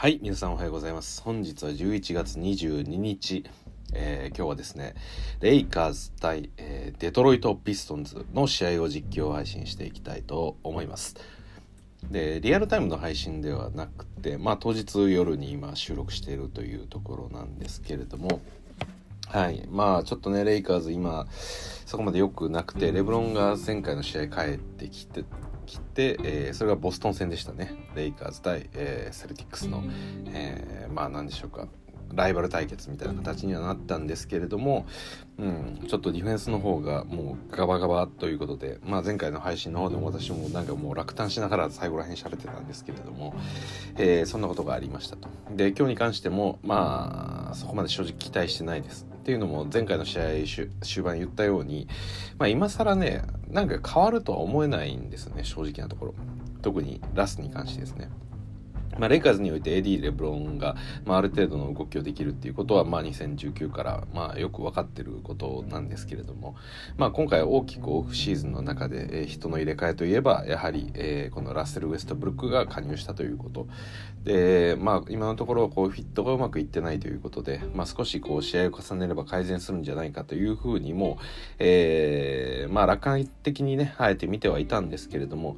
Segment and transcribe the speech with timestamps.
[0.00, 1.20] はい、皆さんおはようございます。
[1.22, 3.42] 本日は11月22日、
[3.92, 4.94] えー今日はですね、
[5.40, 11.16] レイカーズ対、えーデトロイト・ピストンズの試合を実況配信していきたいと思います。
[12.12, 18.40] で、リアルタイムの配信ではなくて、まあ当日夜に今収録しているというところなんですけれども、
[19.26, 19.66] はい。
[19.68, 21.26] まあ、ちょっとね、レイカーズ今、
[21.86, 25.24] そこまで良くなくて、レブロンが前回の試合帰ってきて、
[25.68, 27.74] きて、えーそれがボストン戦でしたね。
[27.94, 29.84] レイカーズ対、えーセルティックスの、
[30.32, 31.68] えーまあ、なんでしょうか。
[32.14, 34.86] ライバル対決みたいな形にはなったんですけれども、
[35.38, 43.34] うん、ちょっとディフェンスの方がもうガバガバということで、まあ、前回の配信の方でも私もなんかもう落胆しながら最後らへん喋ってたんですけれども、
[43.96, 45.28] えーそんなことがありましたと。
[45.54, 49.06] で今日に関してもまあそこまで正直期待してないです。
[49.28, 50.22] っていうのも前回の試合
[50.80, 51.86] 終盤言ったように、
[52.38, 56.14] まあ、今更ねなんか変わるとは思えないんですね正直なところ
[56.62, 58.08] 特にラスに関してですね。
[58.98, 66.56] まあ、レイカーズにおいて AD レブロンが、まあ、ある程度の動きをできるっていうことは、まあ、2019から、まあ、よく分かってることなんですけれども、
[66.96, 73.68] まあ、今回大きくオフシーズンの中で、えー人の入れ替えといえばやはり、えーこのラッセル・ウェストブルックが加入したということ。
[74.24, 81.18] で、まあ、今のところこうフィットがうまくいってないということで、まあ、少しこう試合を重ねれば改善するんじゃないかというふうにも、
[81.58, 85.56] えーまあ、楽観的にねあえて見てはいたんですけれども、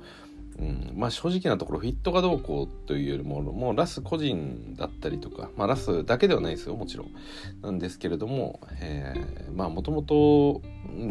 [0.59, 7.11] うん、まあ正直なところフィットがどうこうというよりももうラス個人だったりとか、まあ、ラスだけではないですよもちろん。
[7.63, 10.63] なんですけれども、えーまあもともと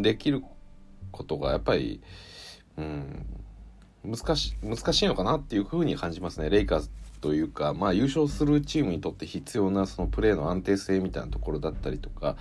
[0.02, 0.44] できる
[1.12, 2.02] ことがやっぱり、
[2.78, 3.26] うん、
[4.06, 6.50] 難し難しいのかなっていうふうに感じますね。
[6.50, 6.90] レイカーズ
[7.22, 12.38] というか、まあ、優勝するチームにとって必要なそのプレーの安定性みたいなところだったりとか、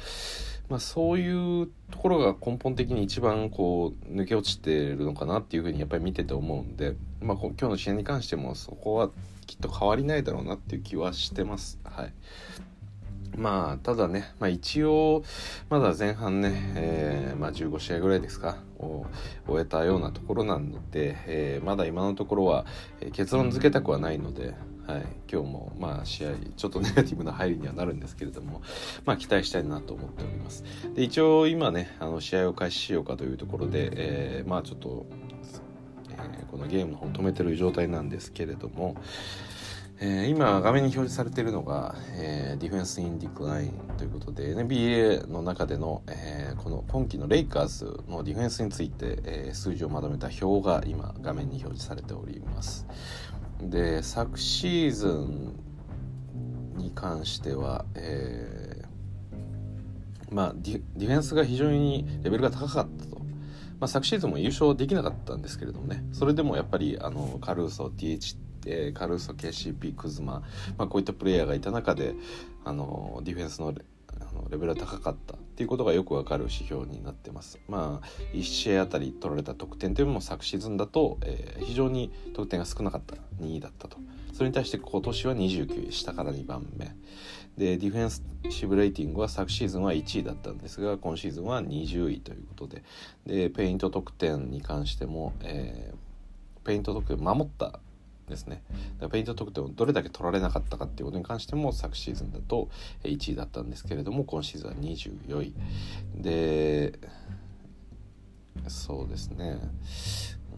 [0.68, 9.10] まあ、そういうところが根本的に一番こう抜け落ちてるのかなっていうふうにやっぱり見てて思うんで、まあ、こ今日の試合に関してもそこは
[9.46, 11.78] きっと変わりないだろうなっていう気はしてます。
[11.84, 12.12] はい
[13.36, 15.22] まあただね、まあ、一応
[15.70, 19.06] まだ前半ね、えーまあ、15試合ぐらいですかを
[19.46, 22.66] 終えたようなところなので、えーまだ今のところは、
[23.00, 24.54] え結論付けたくはないので、
[24.88, 28.62] はい、今日もまあ試合ちょっとネガティブな入りにはなるんですけれども、
[29.04, 30.64] まあ、期待したいなと思っております。
[30.94, 35.04] で一応今ねあの試合を開始しようかというところで、えーまあちょっと、
[36.08, 38.96] えーこのゲームの方止めてる状態なんですけれども、
[40.00, 52.86] えー今画面に表示されているのが、えーディフェンス・イン・ディクラインということで NBA の中での、えーこの今季のレイカーズのディフェンスについて、え数字をまとめた表が今画面に表示されております。
[53.62, 55.54] で昨シーズン
[56.76, 58.88] に関しては、えー
[60.30, 63.18] まあディディフェンスが非常にレベルが高かったと。
[63.80, 66.04] まあ、昨シーズンも優勝できなかったんですけれどもね。
[66.12, 68.36] それでもやっぱりあのカルーソ TH
[68.66, 70.42] えーカルーソ KCP クズマ、
[70.76, 72.14] まあ、こういったプレイヤーがいた中で
[72.64, 73.84] あのディフェンスのレ
[74.20, 75.36] あのレベルが高かった。
[75.58, 77.58] っていうことがよくわかる指標になってます。
[77.66, 83.98] まあ1試合あたり取られた得点というのも昨シーズンだと、えー非常に得点が少なかった2位だったと。
[84.32, 86.94] それに対して今年は29位下から2番目。
[87.56, 92.84] でディフェンスシブレーティングは昨シーズンは1位だったんですが今シーズンは20位ということで。
[93.26, 95.98] でペイント得点に関しても、えー
[96.64, 97.80] ペイント得点守った
[98.28, 98.62] ですね。
[99.10, 102.68] ペイント得点をどれだけ取られなかったかっていうことに関しても昨シーズンだと
[103.04, 105.54] 1位だったんですけれども今シーズンは24位。
[106.16, 106.98] で
[108.68, 109.58] そうですね。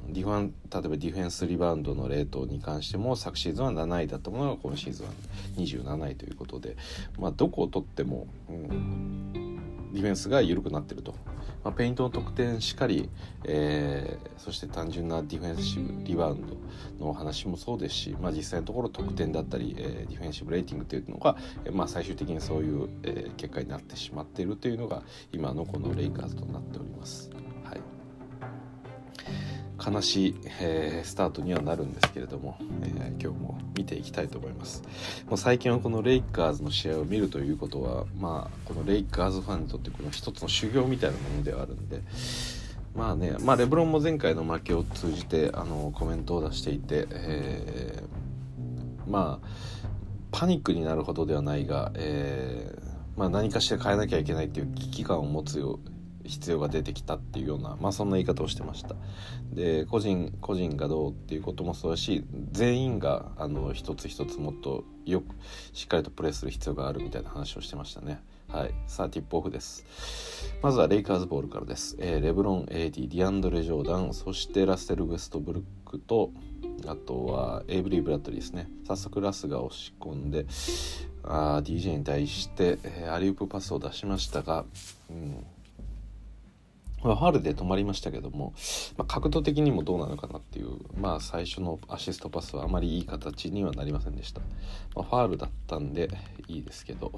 [0.09, 5.13] ディファン例えばディフェンスリバウンドのレートに関しても昨シーズンは7位だったものが今シーズンは
[5.57, 6.77] 27位ということで、
[7.19, 9.33] まあ、どこを取っても、うん、
[9.93, 11.15] ディフェンスが緩くなってると、
[11.65, 13.09] まあ、ペイントの得点しかり、
[13.45, 16.57] えーそして単純なディフェンシブリバウンド
[16.99, 21.37] のお話もそうですし、まあ、実際のところ得点だったり、えーディフェンシブレーティングというのが、
[21.73, 25.03] まあ、最終的にそういう、えー結果になってしまっているというのが
[25.33, 27.31] 今のこのレイカーズとなっております。
[27.65, 27.81] はい
[29.85, 34.83] 悲しい、えースタートにはなるんですけれども、えー今日も見ていきたいと思います。
[35.29, 42.03] もう最近はこのレイカーズの試合を見るということはまあこのレイカーズファンにとってこの一つの修行みたいなものではあるんで
[42.95, 49.47] まあね、まあ、レブロンも前回の負けを通じてあのコメントを出していて、えーまあ
[50.33, 56.00] パニックになるほどではないが、えーまあ、何かしら変えなきゃいけないっていう危機感を持つよう
[56.31, 58.95] 必要が出てきたっていうような、まあ、そんな言い方をしてました。
[59.53, 65.35] で個人個人がどうっていうこともそうだし全員があの一つ一つもっとよく
[65.73, 68.23] しっかりとプレーする必要があるみたいな話をしてましたね。
[68.49, 68.75] はい。
[68.87, 69.85] さあティップオフです。
[70.63, 76.33] まずはレイカーズボールからです、えーレブロン AD ディアンドレ・ジョーダンそしてラッセル・ウェストブルックと
[76.87, 78.69] あとはエイブリー・ブラッドリーですね。
[78.87, 80.47] 早速ラスが押し込んで
[81.23, 84.65] あ DJ に対して、えー、アリウープパスを出しましたが、
[85.11, 85.45] うん、
[87.03, 88.53] ファールで止まりましたけども、
[88.99, 94.41] まあ、角度的にもどうなのかなっていう、まあ、最初のアシストパスはあまりいい形にはなりませんでした、
[94.95, 96.11] まあ、ファールだったんで
[96.47, 97.11] いいですけど。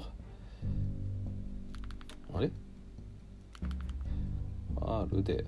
[2.33, 2.47] あれ？
[2.47, 5.45] ファールで。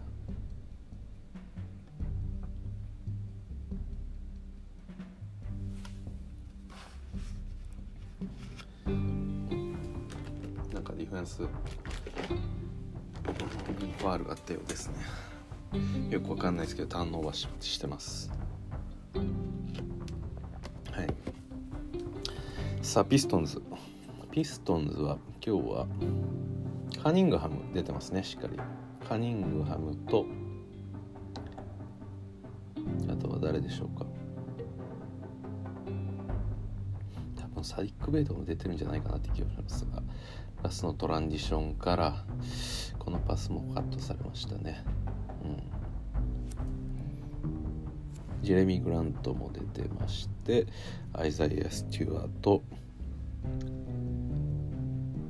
[10.73, 11.41] なんかディフェンス。
[13.25, 14.95] ファールがあったようですね。
[16.09, 18.31] よくわかんないですけどターンオーバーししてます。
[20.91, 21.07] はい。
[22.81, 23.61] さあピストンズ。
[24.31, 25.87] ピストンズは今日は
[27.01, 28.59] カニングハム出てますねしっかり。
[29.07, 30.25] カニングハムと
[33.09, 34.05] あとは誰でしょうか。
[37.35, 40.03] 多分サディック・ベイトも出てるんじゃないかなって気がしますが。
[40.63, 42.25] ラスのトランジションから
[42.99, 44.83] このパスもカットされましたね。
[45.43, 45.63] うん。
[48.41, 50.67] ジェレミー・グラントも出てまして
[51.13, 52.63] アイザイア・スチュワート。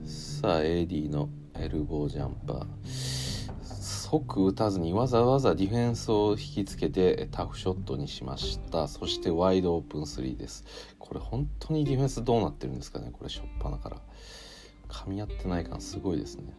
[0.05, 3.35] さあ AD のエルボージャンパー。
[3.63, 8.87] 即打たずにわざわざディフェンスを引きつけてタフショットにしました。
[8.87, 10.63] そしてワイドオープン3です。
[10.99, 14.01] これ本当にディフェンスどうなってるんですかねこれしょっぱなから。
[14.85, 16.53] 噛み合ってない感すごいですね。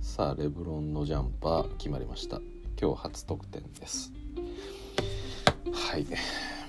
[0.00, 2.40] さあレブロンのジャンパー決まりました。
[2.80, 4.12] 今日初得点です。
[5.72, 6.06] はい。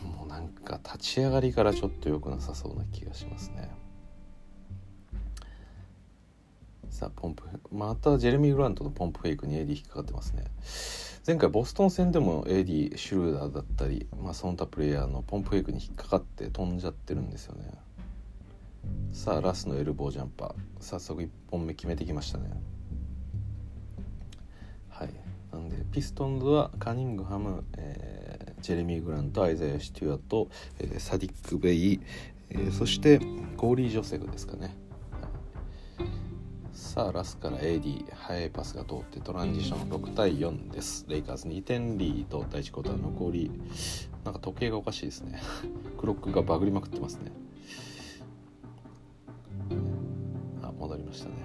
[0.03, 3.71] もうなんか立ち上がりからちょっと良くなさそうな気がしますね。
[6.89, 10.45] さあポンプまたジェレミー・グラントのポンプフェイクに AD 引っかかってますね。
[11.25, 17.73] 前回ボストン戦でも AD シュルーダーだったり、まあ、その他プレイヤーのポンプフェイクに引っかかって飛んじゃってるんですよね。
[19.11, 20.53] さあラスのエルボージャンパー。
[20.79, 22.49] 早速1本目決めてきましたね。
[24.89, 25.09] はい。
[25.51, 30.49] なんでピストンズはカニングハム、えー、ジェレミー・グラントアイザヤ・シテュアト、
[30.79, 31.99] えー、サディック・ベイ、
[32.49, 33.19] えー、そして
[33.55, 34.75] ゴーリー・ジョセフですかね。
[36.73, 41.05] さあラスから AD 速いパスが通ってトランジション6対4です。
[41.07, 43.51] レイカーズ2点リード第1クォーター残り
[44.23, 45.41] なんか時計がおかしいですね。
[45.97, 47.31] クロックがバグりまくってますね。
[50.61, 51.35] あ戻りましたね。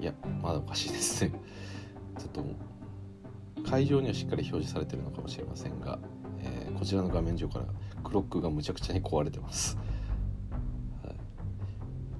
[0.00, 0.12] いや
[0.42, 1.24] まだおかしいです。
[1.24, 1.32] ね
[2.18, 2.44] ちょっと
[3.68, 5.98] 会場にはしっかり表示されてるのかもしれませんが、
[6.38, 7.64] えー、こちらの画面上から
[8.02, 9.78] クロックがむちゃくちゃに壊れてます。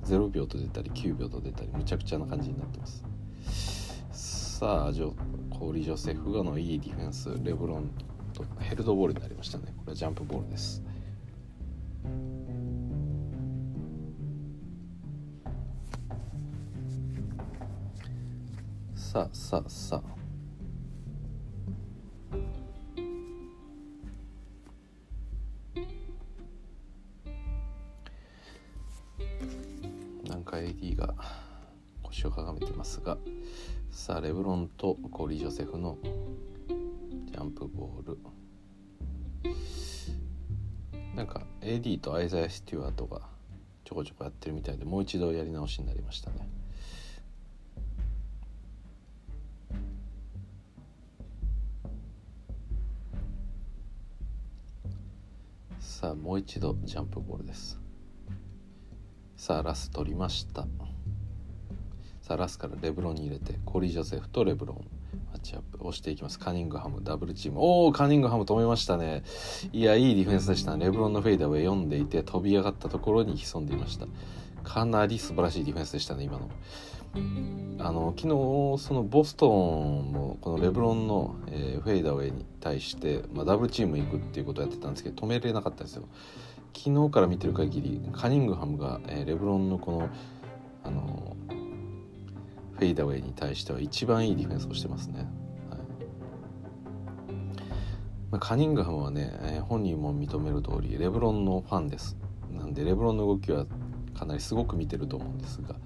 [0.05, 3.05] 0秒と出たり9秒と出たりむちゃくちゃな感じになってます。
[4.13, 5.13] さあジョ
[5.51, 7.91] コーリ・ジョセフがのいいディフェンスレブロン
[8.33, 9.73] とヘルドボールになりましたね。
[9.79, 10.83] これはジャンプボールです。
[19.15, 20.03] さあさあさ。
[30.27, 31.15] あなんか AD が
[32.03, 33.17] 腰をかがめてますが
[33.93, 38.19] さあレブロンとコーリー・ジョセフのジャンプボール。
[41.15, 43.21] なんか AD とアイザヤ・ステュワートが
[43.85, 46.64] ちょこちょこやってるみたいでもう一度やり直しになりましたね。
[56.05, 57.81] さあもう一度ジャンプボールです。
[59.39, 60.67] さあラス取りました。
[62.21, 64.85] さあラスからレブロンに入れてコリー・ジョセフとレブロン
[65.33, 65.79] マッチアップ。
[65.79, 66.39] 押していきます。
[66.39, 67.61] カニングハムダブルチーム。
[67.61, 69.23] おおカニングハム止めましたね。
[69.73, 74.07] いやいいディフェンスでしたレブロンのフェイダーを読んでいて飛び上がったところに潜んでいました。
[74.63, 76.51] かなり素晴らしいディフェンスでしたね今の。
[77.79, 86.09] あの昨日そのボストンもこのレブロンの、えー、フェイダーウェイに対して、まあ、ダブルチーム行くっていうことをやってたんですけど止めれなかったんですよ
[86.77, 90.09] 昨日から見てる限りカニングハムが、えー、レブロンのこの、
[90.83, 91.37] あの
[92.73, 95.21] フェイダーウェイに対しては一番いいディフェンスをしてますね。
[95.71, 95.79] はい
[98.33, 102.17] まあ、カニングハムはね、えー、本人も認める通りレブロンのファンです。
[102.51, 103.67] なんでレブロンの動きは
[104.15, 105.77] かなりすごく見てると思うんですが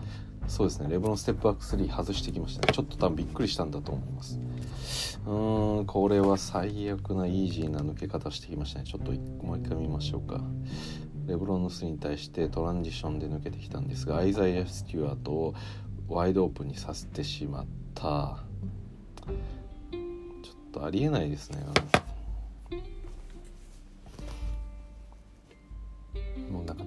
[0.48, 0.88] そうですね。
[0.88, 2.72] レブロンステップバック3外してきましたね。
[2.72, 4.40] ちょっと多分びっくりしたんだと思います。
[5.24, 8.86] うーんこれは最悪なイージーな抜け方してきましたね。
[8.86, 9.12] ちょっと
[9.44, 10.40] もう一回見ましょうか。
[11.26, 15.54] レブロンのスに対してトランジションで抜けてきたんですがアイザイア・スチュワートを
[16.08, 18.38] ワイドオープンにさせてしまった。
[19.92, 21.62] ちょっとありえないですね。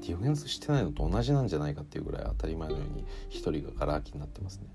[0.01, 4.65] ディフェンスしてないのと同じなんじゃないかっていうぐらい当たり前のように1人がガラ空きになってますね。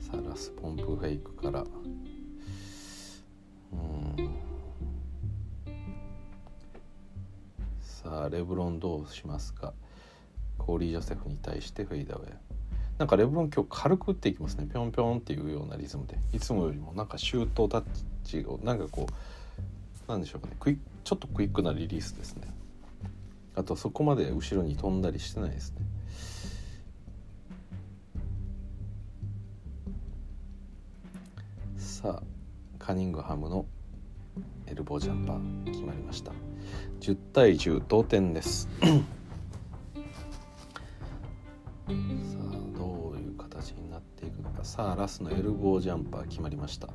[0.00, 1.64] さあラスポンプフェイクから。
[3.72, 4.34] うん。
[7.80, 9.72] さあレブロンどうしますか？
[10.58, 12.34] コーリー・ジョセフに対してフェイダウェイ。
[12.98, 14.66] なんかレブロン今日軽く打っていきますね。
[14.72, 16.18] ぴょんぴょんっていうようなリズムで。
[16.32, 17.84] いつもよりもなんかシュートタッ
[18.24, 19.06] チをなんかこ
[20.08, 20.56] うなんでしょうかね。
[20.58, 22.48] クイちょっとクイックなリリースですね。
[23.56, 25.78] あとそこまで後ろに飛んだりしてないですね。
[31.78, 32.22] さあ
[32.78, 33.64] カニングハムの
[34.66, 36.32] エルボージャンパー決まりました。
[37.00, 38.68] 10対10同点です。
[38.78, 38.90] さ
[41.88, 41.92] あ
[42.78, 44.64] どういう形になっていくのか。
[44.64, 46.88] さあラスのエルボージャンパー決まりました。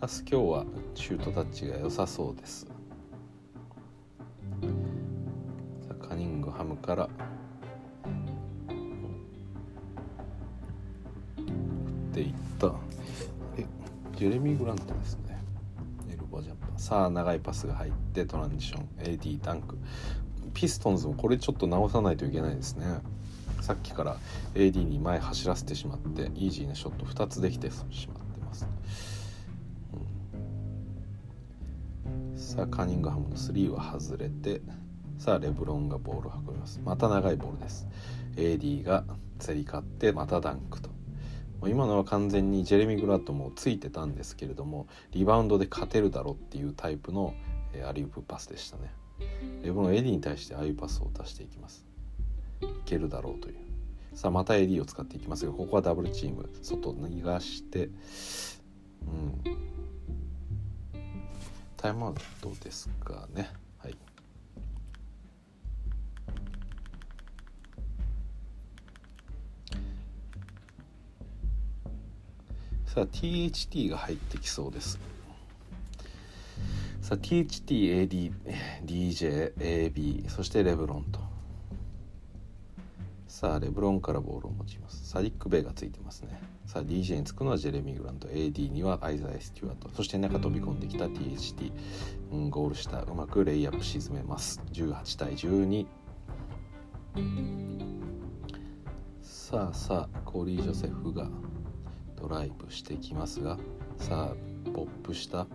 [0.00, 0.66] ラス今日は
[0.96, 2.66] シュートタッチが良さそうです。
[6.72, 7.04] ムから。
[7.04, 7.08] っ
[12.12, 12.72] ていった。
[13.56, 13.66] え
[14.16, 15.42] ジェレミー・グラントですね。
[16.10, 18.88] エルボージャンパーさあ長いパスが入ってトランジション。
[18.98, 19.78] AD ダンク。
[20.54, 22.86] ピストンズもこれちょっと直さないといけないですね。
[23.62, 24.16] さっきから
[24.54, 28.66] AD に前走らせてしまってイージーなショット2つできてしまってます、
[32.04, 34.60] うん、さあカニングハムの3は外れて
[35.22, 36.80] さあレブロンがボールを運びます。
[36.84, 37.86] また長いボールです。
[38.34, 39.04] AD が
[39.38, 40.88] 競り勝ってまたダンクと。
[41.60, 47.34] もう今のは完全にジェレミー・グラントもついてたんですけれどもリバウンドで勝てるだろうっていうタイプの
[47.88, 48.92] アリウープパスでしたね。
[49.62, 51.86] レブロン AD に対してああいうパスを出していきます。
[52.60, 53.58] いけるだろうという。
[54.16, 57.90] さあまた AD を使っていきますがここはダブルチーム外逃がして
[59.06, 59.40] うん。
[61.76, 63.61] タイムアウトですかね。
[72.92, 75.00] さあ THT が入ってきそうです。
[77.00, 78.32] さあ THT、AD、
[78.84, 81.18] DJ、AB そしてレブロンと。
[83.26, 85.08] さあレブロンからボールを持ちます。
[85.08, 86.38] サディック・ベイがついてますね。
[86.66, 88.28] さあ DJ につくのはジェレミー・グラント。
[88.28, 89.88] AD にはアイザイ・スチュワート。
[89.94, 91.72] そして中飛び込んできた THT、
[92.30, 94.60] うん、ゴール下うまくレイアップ沈めます。
[94.70, 95.86] 18対12
[99.22, 101.26] さあさあコーリー・ジョセフが
[102.22, 103.58] ドライブしてきますが
[103.98, 105.48] さあポップした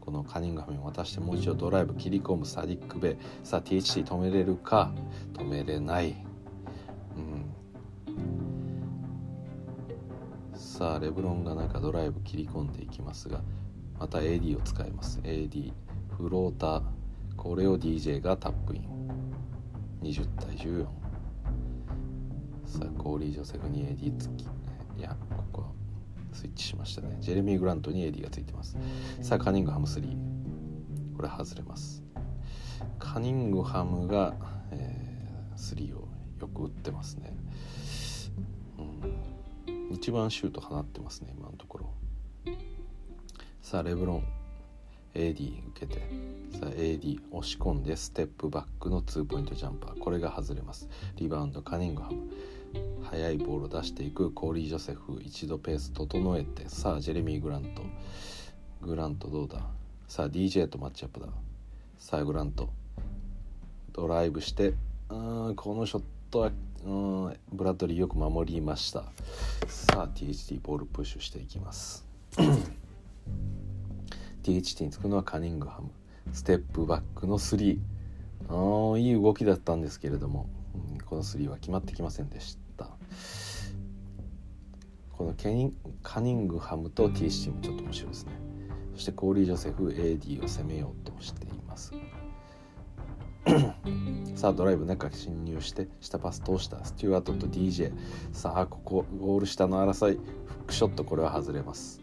[0.00, 3.16] このカニングハムに渡してもう一度ドライブ切り込むサディック・ベイ。
[3.44, 4.92] さあ THT 止めれるか？
[5.34, 6.16] 止めれない。
[10.54, 13.40] さあレブロンがなんかドライブ切り込んでいきますが
[13.98, 15.20] また AD を使います。
[15.22, 15.72] AD
[16.16, 16.82] フローター。
[17.36, 18.84] これを DJ がタップイン。
[20.02, 20.86] 20対14
[22.64, 24.42] さあコーリー・ジョセフに AD 付き
[24.98, 25.14] いや
[26.32, 27.16] スイッチしましたね。
[27.20, 28.76] ジェレミー・グラントに AD がついてます。
[29.22, 30.02] さあカニングハム3
[31.16, 32.02] これ外れます。
[32.98, 34.34] カニングハムが、
[34.70, 36.08] えー、3を
[36.40, 37.34] よく打ってますね。
[39.90, 41.90] 一番シュート放ってますね今のところ。
[43.60, 44.24] さあレブロン。
[45.12, 45.98] AD 受けて。
[46.52, 49.98] さあ AD 押し込んでステップバックのツーポイントジャンパー。
[49.98, 50.88] これが外れます。
[51.16, 52.30] リバウンドカニングハム
[53.10, 57.82] 速いボールを出していくコーリー・ジョセフ一度ペース整えてさあジェレミー・グラント。
[58.82, 59.66] グラントどうだ？
[60.06, 61.26] さあ DJ とマッチアップだ。
[61.98, 62.70] さあグラント。
[63.92, 64.74] ドライブして
[65.08, 66.52] うんこのショットは
[66.86, 69.02] うんブラッドリーよく守りました。
[69.66, 72.06] さあ THT ボールプッシュしていきます。
[74.44, 75.90] THT につくのはカニングハム。
[76.32, 77.76] ステップバックの3
[78.48, 80.48] あいい動きだったんですけれども、
[80.92, 82.69] うん、この3は決まってきませんでした。
[85.12, 88.32] このケニカニングハムと THT もちょっと面白いですね。
[88.94, 91.92] そしてコーリー・ジョセフ AD を攻めようとしています。
[94.34, 97.92] さあドライブ中侵入して下パス通したスチュワートと DJ
[98.32, 102.00] さあここゴール下の争いフックショットこれは外れます。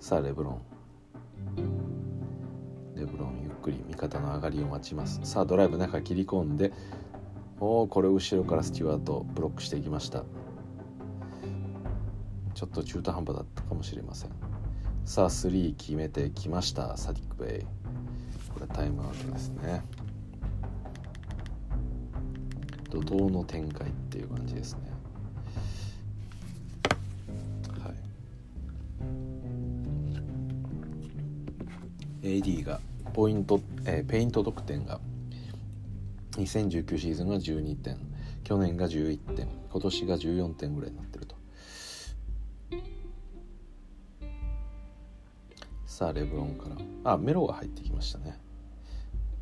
[0.00, 0.62] さあレブロン。
[2.94, 5.20] レブロンゆっくり味方の上がりを待ちます。
[5.24, 6.72] さあドライブ中切り込んで
[7.60, 10.24] おおこれ後ろからスチュワートブロックしていきました。
[12.54, 14.30] ちょっと中途半端だったかもしれません。
[15.04, 16.96] さあ3決めてきました。
[16.96, 17.64] サディックベイ。
[18.52, 19.82] これタイムアウトですね。
[22.90, 24.80] 怒涛の展開っていう感じですね。
[27.82, 27.92] は
[32.22, 32.80] い、AD が
[33.12, 35.00] ポイント、えー、ペイント得点が
[36.32, 37.98] 2019シーズンが12点。
[38.44, 41.13] 去年が11点今年が14点ぐらいになって
[45.94, 46.68] さあレブロンか
[47.04, 47.12] ら。
[47.12, 48.36] あメロが入ってきましたね。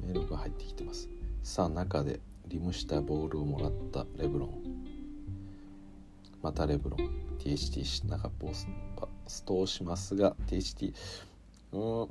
[0.03, 1.09] メロが入ってきてます。
[1.43, 4.53] さあ中でリムしたボールをもらったレブロン。
[6.43, 7.39] またレブロン。
[7.39, 10.93] THT 中ポスパストをしますが THT
[11.73, 12.05] う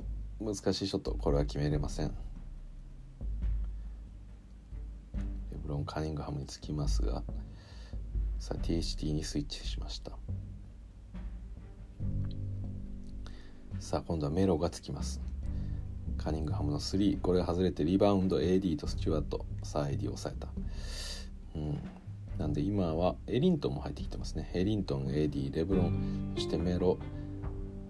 [0.44, 1.14] ん難しいショット。
[1.14, 2.08] これは決めれません。
[2.08, 2.12] レ
[5.62, 7.22] ブロンカニングハムにつきますが
[8.40, 10.10] さあ THT にスイッチしました。
[13.82, 15.20] さあ今度はメロがつきます。
[16.16, 20.48] カニングハムの3これが外れてリバウンド AD とスチュワートさあ AD を抑えた。
[21.56, 21.78] うん。
[22.38, 24.52] なんで今はエリントンも入ってきてますね。
[24.54, 26.96] エリントン AD レブロンそしてメロ、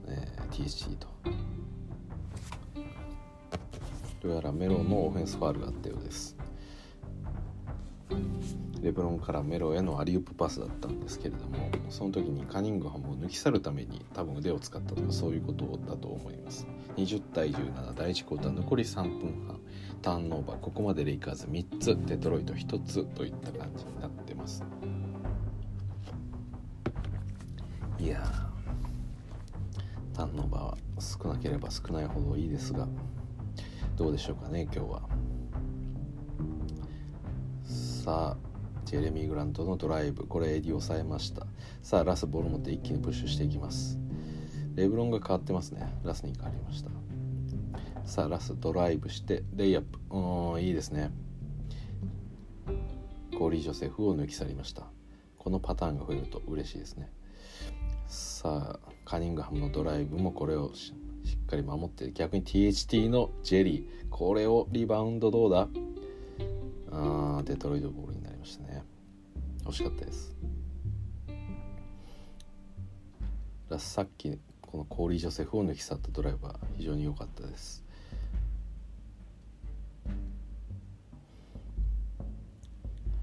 [0.06, 1.08] えー、TC と。
[4.22, 6.34] どうやらメロのオフェンスファールがあったようです。
[8.82, 16.66] レブロンからメロへのアリウープパスだったんですけれどもその時にカニングハムを抜き去るために多分腕を使ったとかそういうことだと思います。
[16.96, 19.60] 20対17第1クォーター残り3分半。
[20.02, 24.64] ターンオーバーここまでレイカーズ3つデトロイト1つといった感じになってます。
[28.00, 28.20] いや
[30.12, 32.88] ターンオーバーは少なければ少ないほどいいですが
[33.96, 35.02] どうでしょうかね今日は。
[37.64, 38.51] さあ
[38.92, 40.26] ジェレミー・グラントのドライブ。
[40.26, 41.46] これ AD 抑えました。
[41.82, 43.98] さあラスボール持って一気にプッシュしていきます。
[44.74, 45.90] レブロンが変わってますね。
[46.04, 46.90] ラスに変わりました。
[48.04, 49.98] さあラスドライブしてレイアップ。
[50.14, 51.10] うんいいですね。
[53.38, 54.82] コーリー・ジョセフを抜き去りました。
[55.38, 57.10] このパターンが増えると嬉しいですね。
[58.08, 60.92] さあカニングハムのドライブもこれをし
[61.42, 64.08] っかり守って逆に THT のジェリー。
[64.10, 65.66] これをリバウンドどうだ？
[66.94, 68.21] あデトロイトボールに
[69.64, 70.36] 惜しかったです。
[73.78, 77.84] さっきこのコーリー・ジョセフを抜き去ったドライブは非常に良かったです。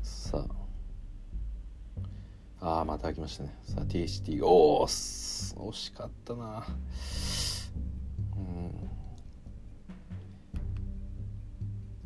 [0.04, 0.60] さあ。
[2.62, 3.58] あーまた開きましたね。
[3.63, 6.65] さあ THT おお惜しかったな。
[8.36, 8.71] うん。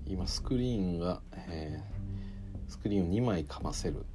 [0.05, 4.05] 今スクリーンが、えー、スクリーンを2枚かませる。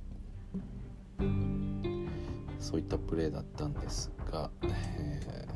[2.58, 5.46] そういったプレーだったんですが、え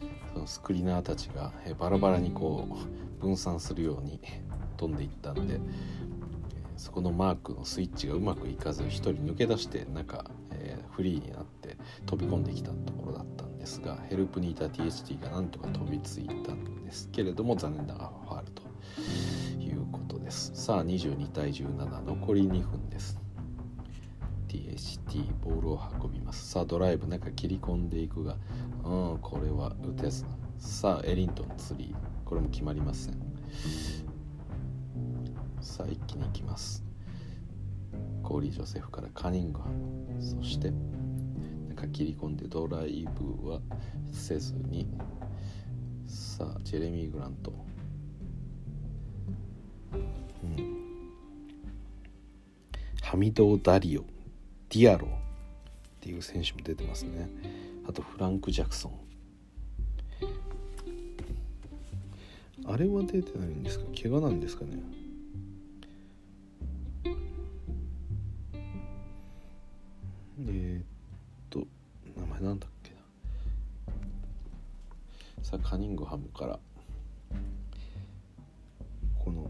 [0.00, 2.68] ー、そのスクリーナーたちが、えー、バラバラにこ
[3.20, 4.20] う分散するように
[4.76, 5.60] 飛んでいったんで、
[6.76, 18.62] そこのマークのスイッチがうまくいかず1人抜け出して中、えー、フリーになって飛び込んできたところだったんですがヘルプにいた THT がなんとか飛びついたんですけれども残念ながらファールと
[19.60, 20.52] いうことです。
[20.54, 23.15] さあ22対17残り2分です。
[24.76, 26.50] THT ボールを運びます。
[26.50, 28.36] さあドライブ中切り込んでいくが
[28.84, 30.24] うんこれは打てず。
[30.58, 31.94] さあエリントンツリー。
[32.24, 33.14] これも決まりません。
[35.60, 36.84] さあ一気にいきます。
[38.22, 40.22] コーリー・ジョセフからカニングハム。
[40.22, 40.72] そして
[41.68, 43.60] 中切り込んでドライブは
[44.12, 44.86] せずに。
[46.06, 47.52] さあジェレミー・グラント。
[53.02, 54.15] ハミド・ダリオ。
[54.68, 55.10] ディアロっ
[56.00, 57.28] ていう選手も出てますね。
[57.88, 58.92] あとフランク・ジャクソン。
[62.68, 63.84] あれは出てないんですか？
[64.02, 64.82] 怪我なんですかね？
[70.48, 70.84] えー、っ
[71.48, 71.66] と
[72.20, 72.96] 名前なんだっけな？
[75.44, 76.58] さあカニングハムから。
[79.24, 79.48] この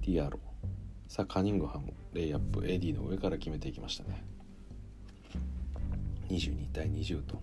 [0.00, 0.38] ディアロ。
[1.08, 1.94] さあカニングハム。
[2.14, 4.24] レイアップ AD の上から決めていきましたね。
[6.30, 7.40] 22対20と。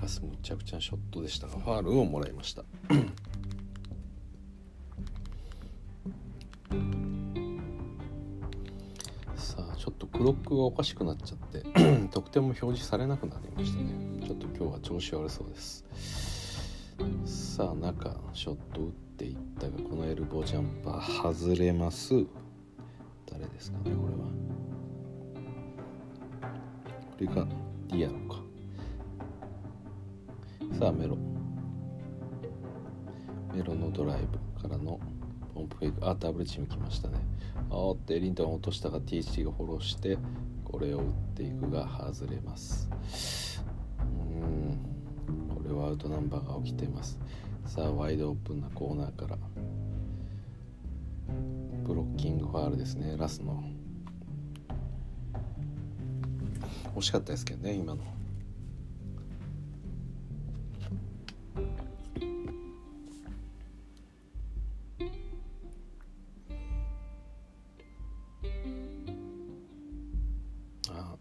[0.00, 2.62] ラスむちゃくちゃショットでしたがファールをもらいました。
[9.34, 11.64] さあちょっとクロックがおかしくなっちゃって
[12.12, 13.90] 得点も表示されなくなりましたね。
[14.24, 15.84] ちょっと今日は調子悪そうです。
[17.24, 22.24] さあ中ショット打っていったがこのエルボージャンパー外れます。
[23.58, 24.20] ですかねこれは。
[27.10, 27.44] これが
[27.88, 28.40] ディアロか。
[30.78, 31.18] さあメロ。
[33.52, 35.00] メロのドライブからの
[35.54, 36.08] ポンプフェイク。
[36.08, 37.18] あダブルチーム来ましたね。
[37.70, 40.18] あってリントン落としたが THT がフォローして
[40.64, 42.88] これを打っていくが外れます。
[44.08, 44.78] うん。
[45.52, 47.18] これはアウトナンバーが起きてます。
[47.66, 49.36] さあワイドオープンなコーナーから。
[52.18, 53.62] ブロッキファールですねラスの。
[56.96, 58.02] 惜しかったですけどね今の。
[70.90, 71.16] あ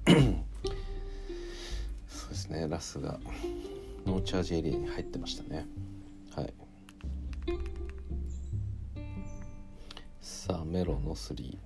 [2.08, 3.20] そうですねラスが
[4.08, 5.68] ノーチャージエリアに入ってましたね。
[11.08, 11.58] の3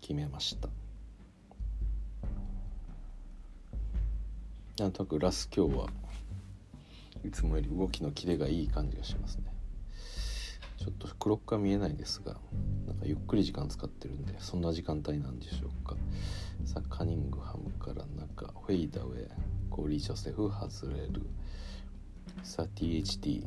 [0.00, 0.68] 決めました。
[4.78, 5.88] なんとなくラス今日は
[7.24, 9.44] いつもより動きのキレがいい感じがしますね。
[10.78, 12.36] ちょっとクロックは見えないですが
[12.86, 15.96] なんかゆっくり時間使ってるんでそんな時間帯なんでしょうか。
[16.64, 19.28] さあカニングハムから中フェイダウェイ
[19.70, 21.26] コーリー・ジョセフ外れる。
[22.42, 23.46] さあ THT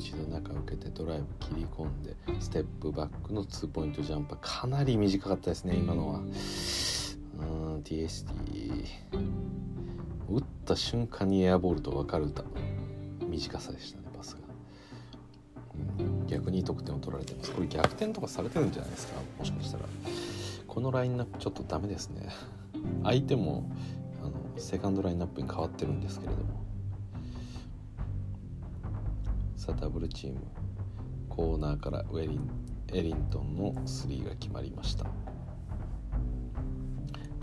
[0.00, 4.38] 一度中受けてドライブ切り込んでステップバックのツーポイントジャンパー。
[4.40, 6.20] かなり短かったですね今のは。
[6.20, 8.84] うん THT
[10.30, 12.32] 打った瞬間にエアボールと分かる
[13.28, 14.40] 短さでしたねパスが、
[15.98, 17.52] うん、逆に得点を取られてます。
[17.52, 19.20] これ逆転とかされてるんじゃないですか？
[19.38, 19.84] もしかしたら。
[20.66, 22.28] このラインナップちょっとダメですね。
[23.04, 23.70] 相手も
[24.22, 26.64] あのセカンドラインナップに変わってるんですけれども
[29.70, 30.40] さあダブルチーム
[31.28, 32.50] コーナーからウェリン
[32.92, 35.04] エリントンの3が決まりました。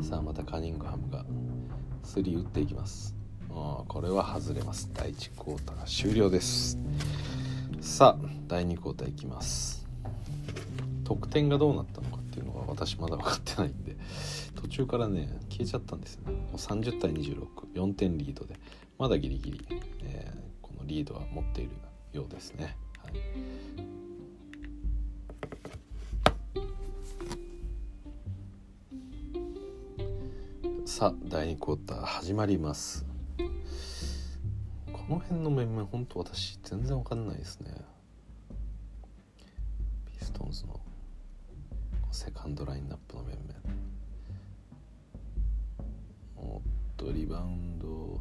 [0.01, 1.23] さあまたカニングハムが
[2.03, 3.15] 3打っていきます。
[3.49, 4.91] あこれは外れます。
[4.93, 6.77] 第1クォーターが終了です。
[7.79, 9.87] さあ第2クォーターいきます。
[11.05, 13.95] 得点がどうなったのかっていうのは私まだ分かってないんで
[14.55, 16.33] 途中からね消えちゃったんですよね。
[16.33, 18.59] もう30対264点リードで
[18.97, 19.65] まだギリギリ、
[20.03, 21.71] えー、このリードは持っている
[22.17, 23.13] ようですね、はい。
[30.87, 33.05] さあ第2クォーター始まります。
[34.91, 37.71] この辺の面々本当私全然わかんないですね。
[40.07, 40.79] ピストンズの
[42.11, 43.53] セカンドラインナップの面々。
[46.35, 46.61] おっ
[46.97, 48.19] とリバウンド。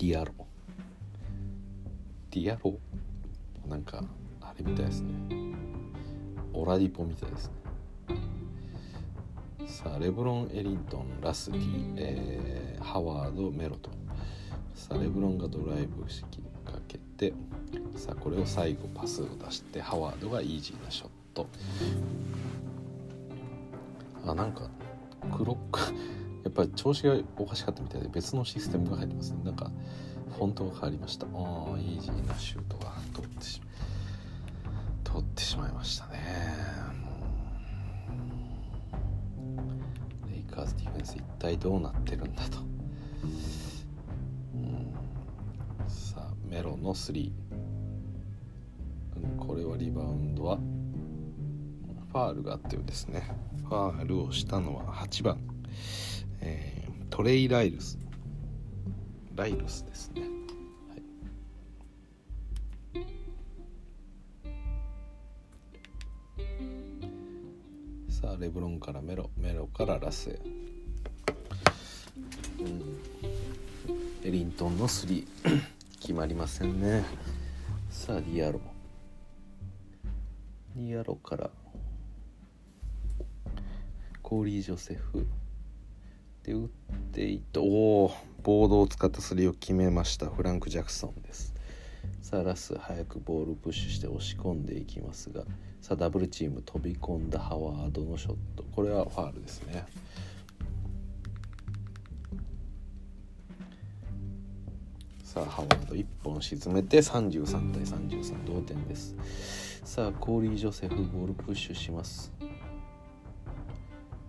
[0.00, 0.32] ディアロ。
[2.30, 2.74] ディアロ？
[3.68, 4.02] なんか
[4.40, 5.12] あれみたいですね。
[6.54, 7.50] オラディポみたいです
[8.08, 8.16] ね。
[9.66, 13.90] さあレブロン・エリントンラスティ、えー、ハワード・メロと
[14.74, 17.34] さあレブロンがドライブ仕掛けて
[17.94, 21.46] さあこれを最後パスを出してハワードがイージーなショット。
[24.26, 24.70] あなんか
[25.36, 25.89] クロック
[26.50, 29.38] やっぱり調子がおかしかったみたいで別のシステムが入ってますね。
[29.44, 29.70] なんか
[30.36, 31.26] フォントが変わりました。
[31.26, 31.32] ああ
[31.78, 33.62] イージーなシュートが通ってし
[35.04, 36.18] 通ってしまいましたね。
[40.28, 42.58] レイカーズディフェンス一体どうなってるんだと、
[44.54, 44.92] うん、
[45.86, 47.30] さあメロの3、
[49.22, 53.22] うん、これはリバウンドはファールがあったようですね。
[53.68, 55.38] ファールをしたのは8番、
[57.20, 57.98] トレイ・ライルス。
[59.36, 60.96] ライルスですね、は
[68.08, 69.28] い、さあレブロンからメロ。
[69.36, 70.30] メロからラス、
[72.58, 72.82] うん、
[74.24, 75.26] エリントンの3
[76.00, 77.04] 決まりませんね。
[77.90, 78.62] さあディアロ。
[80.74, 81.50] ディアロから。
[84.22, 85.26] コーリー・ジョセフ。
[86.42, 90.26] で打っていっておおボードを使ったスリーを決めました。
[90.26, 91.54] フランク・ジャクソンです。
[92.22, 95.42] さあラス早くボールプッシュして押し込んでいきますが
[95.80, 98.62] さあダブルチーム飛び込んだハワードのショット。
[98.72, 99.84] これはファールですね。
[105.24, 109.16] さあハワード1本沈めて33対33同点です。
[109.84, 112.32] さあコーリー・ジョセフボールプッシュします。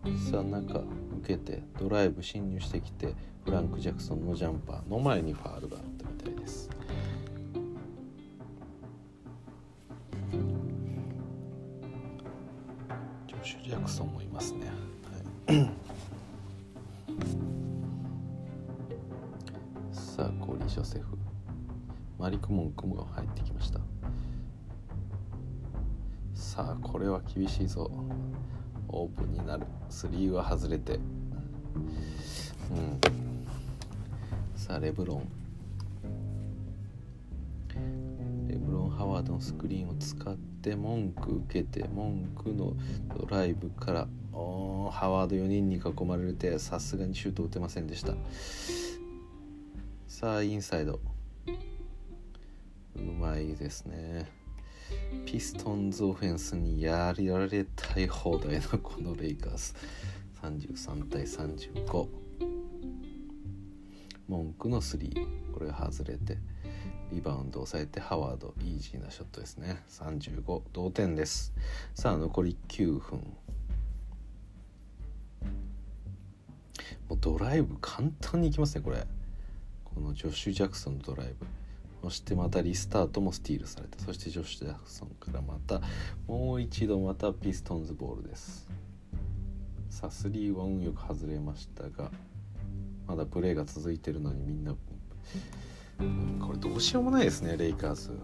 [0.03, 0.87] さあ中受
[1.27, 3.13] けてドライブ侵入してきて
[3.45, 6.69] フランク・ジャクソンのジャンパーの前にファールがあったみたいです。
[13.27, 14.67] ジョシュ・ジャクソンもいますね、
[15.47, 15.71] はい、
[19.91, 21.17] さあコーリー・ジョセフ。
[22.17, 23.79] マリク・モンクも入ってきました。
[26.33, 27.91] さあこれは厳しいぞ。
[28.87, 29.65] オープンになる。
[29.91, 31.01] 3は外れてうん
[34.55, 35.27] さあレブロン
[38.47, 42.73] レブロン・ハワードのスクリーンを使って文句受けて文句の
[43.17, 48.13] ドライブからおハワード4人に囲まれてさすがにシュート打てませんでした
[50.07, 50.99] さあインサイド
[52.95, 54.40] うまいですね
[55.25, 59.73] ピストンズオフェンスにやりられたい放題のこのレイカーズ。
[60.41, 62.07] 33対35
[64.27, 66.37] 文句の3これが外れて
[67.11, 69.83] リバウンドを抑えてハワードイージーなショットですね。
[69.89, 71.53] 35同点です。
[71.93, 73.19] さあ残り9分。
[77.09, 79.05] もうドライブ簡単にいきますねこれ。
[79.83, 81.45] このジョッシュ・ジャクソンのドライブ。
[82.01, 85.81] そしてまたリスタートもスティールされたそしてジョシュ・ジャクソンからまた
[86.27, 88.67] もう一度またピストンズボールです。
[89.89, 92.09] さあ3は運よく外れましたが
[93.07, 94.73] まだプレーが続いてるのにみんな
[96.39, 98.17] これどうしようもないですねレイカーズ。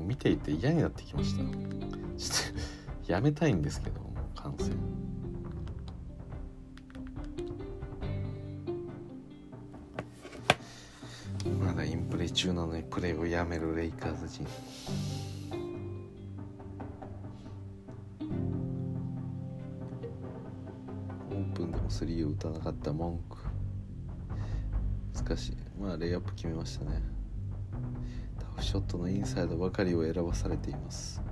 [0.00, 1.42] 見ていて嫌になってきました。
[1.42, 5.01] ちょっとやめたいんですけどもう観戦。
[12.12, 14.46] プレ中なのにプレーをやめるレイカーズ陣
[21.30, 23.38] オープンでも3を打たなかった文句
[25.24, 25.56] 難しい。
[25.80, 27.00] まあレイアップ決めましたね。
[28.38, 31.22] タフショットのインサイドばかりを選ばされています。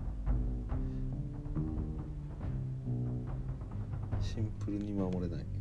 [4.23, 5.60] シンプルに守れない。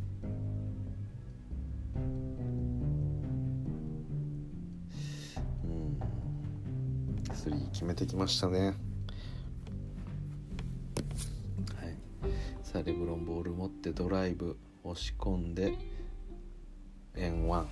[7.40, 8.60] 3決めてきましたね。
[8.60, 8.76] はい。
[12.64, 15.74] さあレブロンボール持ってドライブ押し込んで
[17.16, 17.66] 円1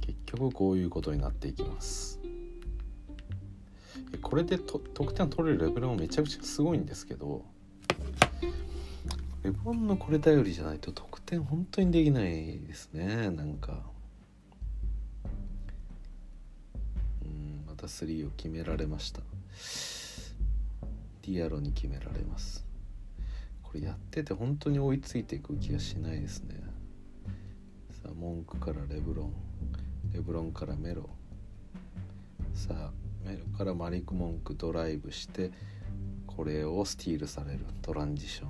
[0.00, 2.20] 結局こういうことになっていきます。
[4.22, 7.44] これでと得点取れるレベルもめちゃくちゃすごいんですけど
[9.42, 13.30] レブロンのこれ頼りじゃないと得点本当にできないですね。
[13.30, 13.82] なんか
[17.86, 19.22] うんまた3を決められました。
[21.22, 22.64] ディアロに決められます。
[23.62, 26.62] これやってて本当に追いついていく気がしないですね。
[28.02, 29.32] さあ文句からレブロン。
[30.12, 31.08] レブロンからメロ。
[32.54, 32.90] さあ
[33.24, 35.52] メロからマリク・モンクドライブして
[36.26, 37.60] これをスティールされる。
[37.82, 38.46] トランジショ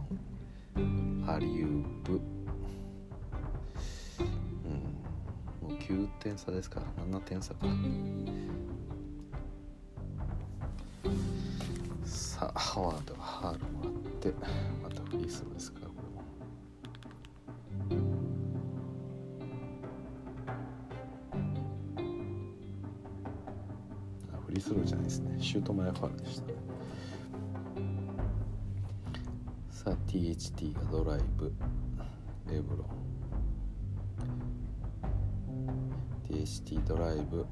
[0.80, 1.22] ン。
[1.24, 2.18] ハリウープうん。
[5.68, 7.66] もう9点差ですか7点差か。
[12.38, 14.30] さあハワードがハールもらって
[14.82, 15.94] またフリースローですからこ
[17.88, 18.02] れも。
[24.34, 25.38] あフリースローじゃないですね。
[25.40, 26.48] シュート前ファウルでした。
[26.48, 26.54] ね
[29.70, 31.50] さあ THT がドライブ。
[32.50, 32.86] レブロン。
[36.28, 37.46] THT ドライブ。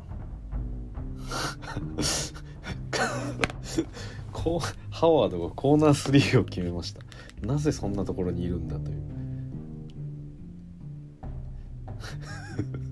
[4.33, 7.01] こうハワードがコーナー3を決めました。
[7.43, 9.03] なぜそんなところにいるんだという。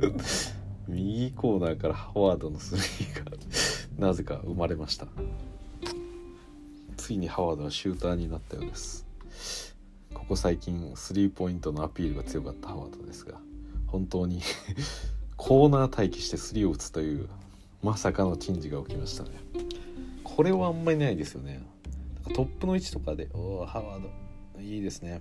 [0.89, 3.33] 右コーナーからハワードの3が
[3.99, 5.07] なぜか生まれました。
[6.97, 9.07] ついにハワードはシューターになったようです。
[10.15, 13.41] ここ最近スリーポイントのアピールが強かったハワードですが
[13.87, 14.41] 本当に
[15.37, 17.29] コーナー待機してスリーを打つという
[17.83, 19.31] まさかの珍事が起きましたね。
[20.23, 21.63] これはあんまりないですよね。
[22.35, 24.61] トップの位置とかでおおハワード。
[24.61, 25.21] いいですね。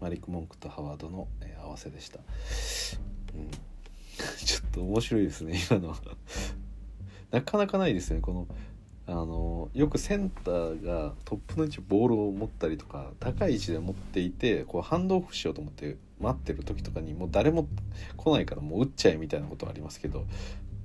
[0.00, 2.18] マリック・モンクとハワードの、えー合わせでした、
[3.34, 3.50] うん、
[4.44, 5.88] ちょっと面白いですね今の。
[5.90, 5.96] は
[7.30, 8.22] なかなかないですよね。
[8.22, 8.46] この
[9.06, 17.66] あのよくセンターがトップの位置ボールを持ったりとか高い位置で持っていてこうハンドオフしようと思って待ってる時とかにもう誰も
[18.16, 20.24] 来ないからもう打っちゃえみたいなことはありますけど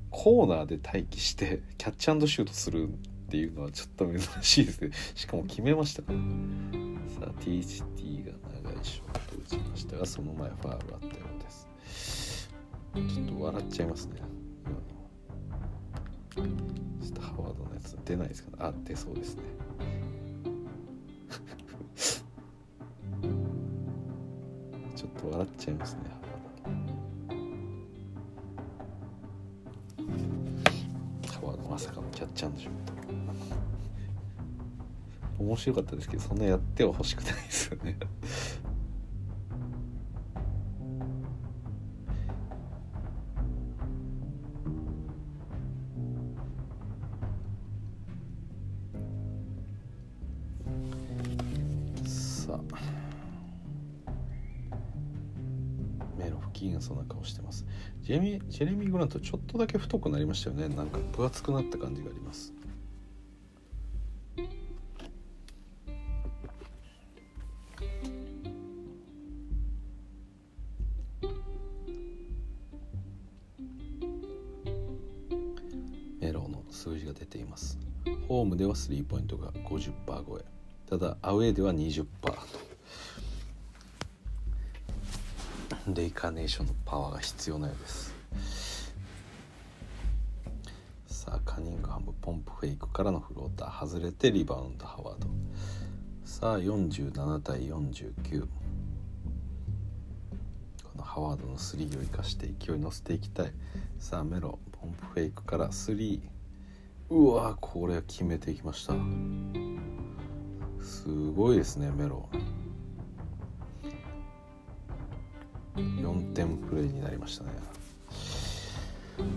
[0.09, 2.89] コーナーで待機してキャッチシュートする
[3.27, 4.91] っていうのはちょっと珍しいですね。
[5.15, 6.17] しかも決めましたから。
[6.17, 6.23] さ
[7.23, 8.31] あ THT が
[8.63, 11.67] 長いショット打ちましたがその前ファウルあったようです。
[12.95, 14.21] ちょっと笑っちゃいますね。
[16.35, 18.57] ちょっとハワードのやつ出ないですかね。
[18.59, 19.43] あ出そうですね。
[24.95, 26.26] ちょっと笑っちゃいますね。
[31.69, 32.73] まさかのキャッチャーの仕事
[35.39, 37.97] 面白かったですけどそんなやっては欲しくないですよね。
[58.07, 60.73] ジェミジェレミー・グラントちょっとだけ太くなりましたよね。
[60.73, 62.53] なんか分厚くなった感じがあります。
[76.21, 77.77] メロの数字が出ています。
[78.29, 80.45] ホームではスリーポイントが50%超え。
[80.89, 82.76] ただアウェーでは20%と
[85.87, 88.15] レイカーネーションのパワーが必要なようです。
[91.07, 95.27] さあカニングハムポンプフェイクからのフローター外れてリバウンドハワード。
[96.25, 98.47] さあ47対49こ
[100.95, 103.51] のハワードのスリーを生かして勢い乗せていきたい。
[103.99, 107.13] さあメロポンプフェイクからスリー。
[107.13, 108.93] うわこれは決めていきました。
[110.81, 112.29] すごいですねメロ
[115.77, 117.51] 4点プレーになりましたね。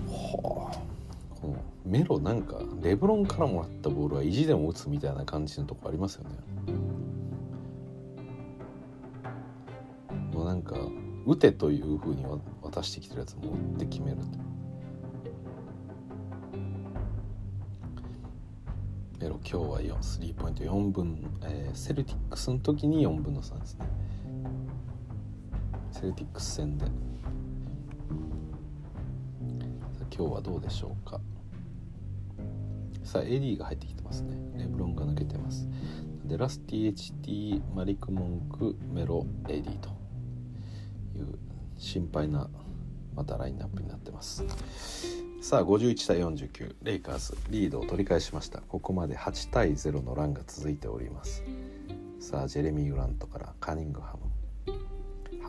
[0.09, 0.81] はあ。
[1.40, 6.31] このメロなんかレブロンからもらったボールは意地でも打つみたいな感じのとこありますよね。
[10.33, 10.76] もうなんか
[11.26, 12.24] 打てというふうに
[12.62, 14.18] 渡してきてるやつも打って決める。
[19.18, 23.87] メロ今日は4スリーポイント4分、えー、セルティックスの時に4分の3ですね。
[25.90, 26.87] セルティックス戦で。
[30.16, 31.20] 今日はどうでしょうか。
[33.05, 34.37] さあ AD が入ってきてますね。
[34.57, 35.68] レブロンが抜けてます。
[36.24, 40.00] でラス THT マリク・モンクメロ AD と。
[41.16, 41.38] いう
[41.76, 42.48] 心配な
[43.14, 44.44] またラインナップになってます。
[45.40, 48.61] さあ51対49レイカーズリードを取り返しました。
[48.61, 51.42] ここまで8対0のランが続いております。
[52.20, 54.30] さあジェレミー・グラントからカニングハム。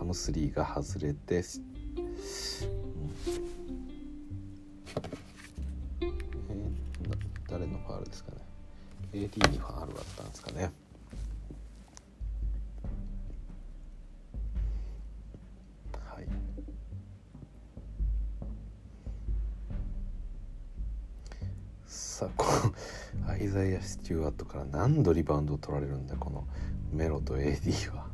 [0.02, 1.44] ハムスリーが外れて、うん。
[6.02, 6.14] えー、
[7.48, 8.38] 誰のファールですかね。
[9.14, 10.72] AD にファールだったんですかね。
[15.94, 16.28] はい。
[21.86, 22.48] さあこ
[23.24, 26.48] のアイザイア・スチュワートから何度リバウンドを取られるんだこの
[26.92, 28.11] メロと AD は。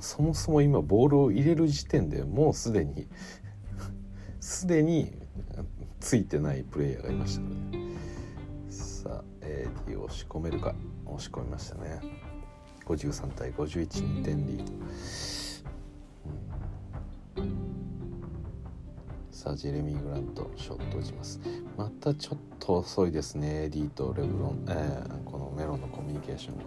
[0.00, 3.06] そもそも今ボールを入れる時点でもうすでに
[4.40, 5.12] すでに
[6.00, 7.96] ついてないプレイヤーがいましたからね
[8.68, 9.24] さあ
[9.86, 10.74] AD を押し込めるか。
[11.06, 12.00] 押し込みましたね。
[12.86, 14.64] 53対512点リー
[17.36, 18.22] ド、うん、
[19.30, 21.40] さあジェレミー・グラントショット打ちます。
[21.76, 23.70] またちょっと遅いですね。
[23.72, 26.64] AD とレブロン、えー、このメロンのコミュニケーションが。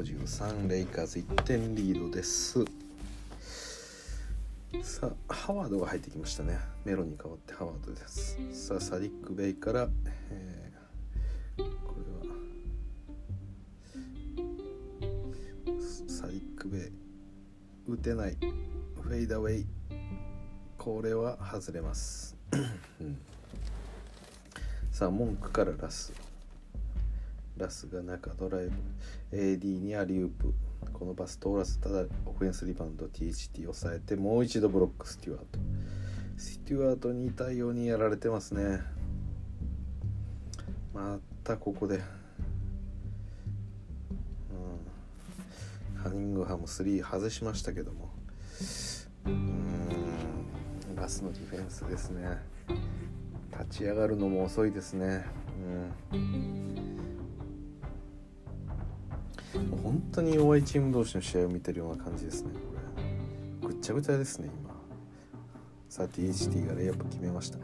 [0.00, 2.64] 53レイカーズ1点リードです。
[4.82, 6.58] さあハワードが入ってきましたね。
[6.84, 8.38] メロに代わってハワードです。
[8.52, 9.88] さあサディック・ベイから、
[10.30, 10.60] えー
[17.86, 18.36] 打てない。
[19.02, 19.66] フェイダウェイ。
[20.78, 22.36] これは外れます、
[23.00, 23.18] うん、
[24.90, 26.12] さあ文句からラス。
[27.56, 28.72] ラスが中ドライブ。
[29.32, 30.52] AD にアリウープ。
[30.92, 35.58] このパス通らずただオフェンスリバウンド THT 抑えてもう一度ブロックステュワート。
[36.36, 38.80] ステュワートにいいようにやられてますね。
[40.92, 41.96] またここで。
[41.96, 42.02] うん。
[46.02, 48.10] カニングハム3外しましたけども。
[49.26, 50.96] うん。
[50.96, 52.38] ラスのディフェンスですね。
[53.52, 55.24] 立ち上がるのも遅いですね。
[56.12, 57.09] うん。
[59.52, 62.58] 本当に弱いチーム同士の試合を見てるような感じですねこ
[63.68, 63.68] れ。
[63.68, 64.70] ぐっちゃぐちゃですね今。
[65.88, 67.58] さて HT がレイアップ決めました。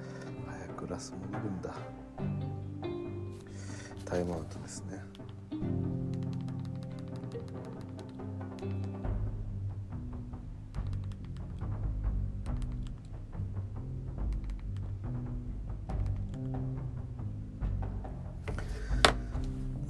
[0.47, 1.75] 早くラス戻るんだ。
[4.05, 5.06] タイムアウトですね。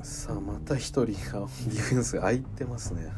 [0.07, 3.13] さあまた一人がディフェンス空いてますね。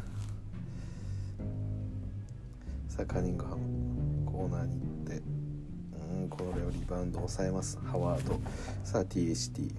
[2.88, 5.22] さあカニングハムコーナーに行って。
[6.12, 7.78] うんこれをリバウンド抑えます。
[7.80, 8.40] ハワード。
[8.84, 9.70] さあ THT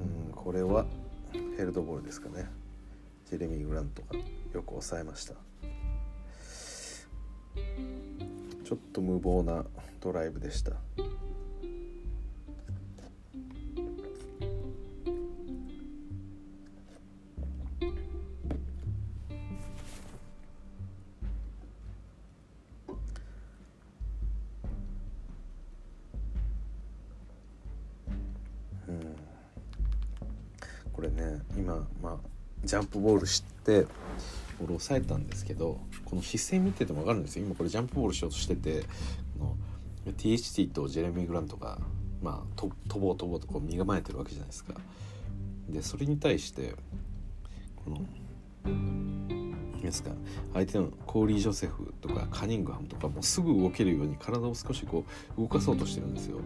[0.00, 0.84] うんこれは
[1.56, 2.50] ヘルドボールですかね。
[3.30, 4.18] ジェレミー・グラントが
[4.52, 5.34] よく抑えました。
[8.64, 9.64] ちょっと無謀な
[10.00, 10.72] ドライブでした。
[32.98, 33.82] プボールして
[34.58, 38.82] ボール抑えたんですけどこの姿勢見てても分かるんですよ今これジャンプボールしようとしてて
[39.38, 39.56] こ
[40.06, 41.78] の THT とジェレミー・グラントが、
[42.22, 44.74] まあ、と飛ぼう飛ぼうとこう身構えてるわけじゃないですか。
[45.68, 46.74] でそれに対して
[47.76, 48.00] この
[49.82, 50.10] ですか
[50.54, 55.04] 相手のコーリー・ジョセフとかカニングハムとかもすぐ動けるように体を少しこ
[55.36, 56.38] う動かそうとしてるんですよ。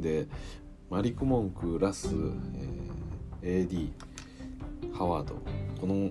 [0.00, 0.26] で
[0.88, 2.08] マリク・モンクラス、
[3.42, 3.90] えー、AD
[4.96, 5.36] ハワード
[5.80, 6.10] この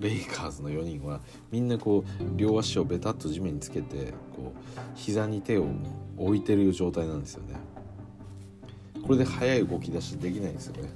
[0.00, 4.60] レイカーズの4人はみんなこう両足をベタッと地面につけてこう
[4.94, 5.66] 膝に手を
[6.16, 7.54] 置いてる状態なんですよね。
[9.02, 10.90] これで速い動き出しできないんですよね。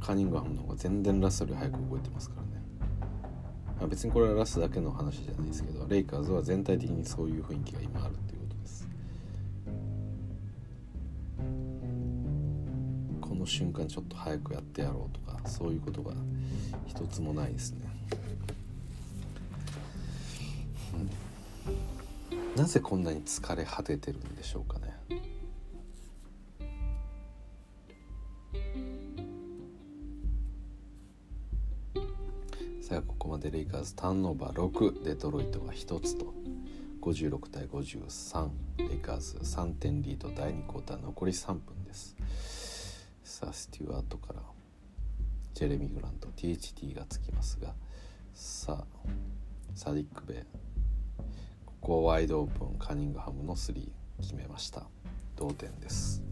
[0.00, 3.88] カニングハムの方が全然ラストより早く動いてますからね。
[3.88, 8.33] 別にこれはラストだけの話じゃないですけどレイカーズは全体的にそういう雰囲気が今あるって
[13.44, 16.14] の瞬間ちょっと早くやってやろうとかそういうことが
[16.86, 17.86] 一つもないですね、
[22.56, 24.94] なぜこんなに疲れ果ててるんでしょうかね。
[32.80, 36.32] さあここまでレイカーズターンオーバー6デトロイトは1つと。
[37.02, 42.16] 56対53レイカーズ3点リード第2クォーター残り3分です。
[43.44, 44.40] さあステュワートから
[45.52, 47.74] ジェレミー・グラント THT がつきますが
[48.32, 49.08] さあ
[49.74, 50.38] サディック・ベイ。
[51.66, 53.86] ここはワイドオープンカニングハムの3
[54.18, 54.84] 決めました。
[55.36, 56.22] 同点です。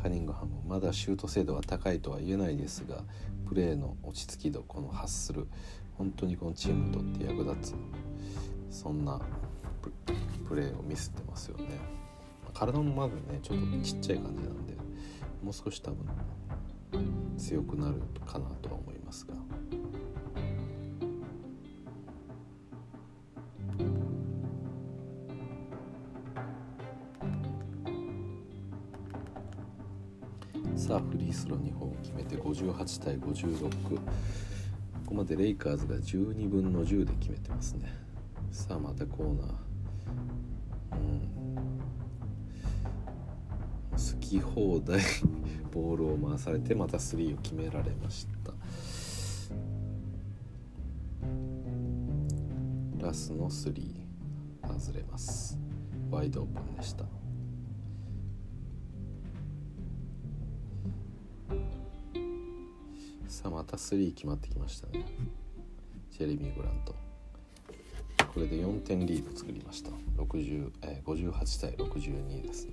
[0.00, 3.02] カニングハムまだシュート精度は高いとは言えないですが
[3.48, 5.48] プレーの落ち着き度この発する
[5.98, 7.74] 本当にこのチームにとって役立つ
[8.70, 9.20] そんな
[10.48, 11.78] プレーを見せてますよね。
[12.54, 14.74] 体もまだねちょっとちっちゃい感じなんで
[15.42, 16.06] もう少し多分
[17.36, 19.34] 強くなるかなとは思いますが。
[30.76, 34.00] さあフリースロー2本決めて58対56こ
[35.06, 37.92] こまでレイカーズが12分の10で決めてますね。
[38.52, 39.65] さあまたコーナー。
[40.92, 41.20] うん。
[43.92, 45.00] 好き放題
[45.72, 48.52] ボールを回されてまた3を決められました。
[53.04, 53.72] ラスの3
[54.62, 55.58] 外れます。
[56.10, 57.04] ワイドオープンでした。
[63.28, 65.04] さあまた3決まってきましたね。
[66.10, 67.05] ジェレミー・グラント。
[68.36, 69.88] これで4点リード作りました。
[70.18, 72.72] 60、えー、58対62ですね。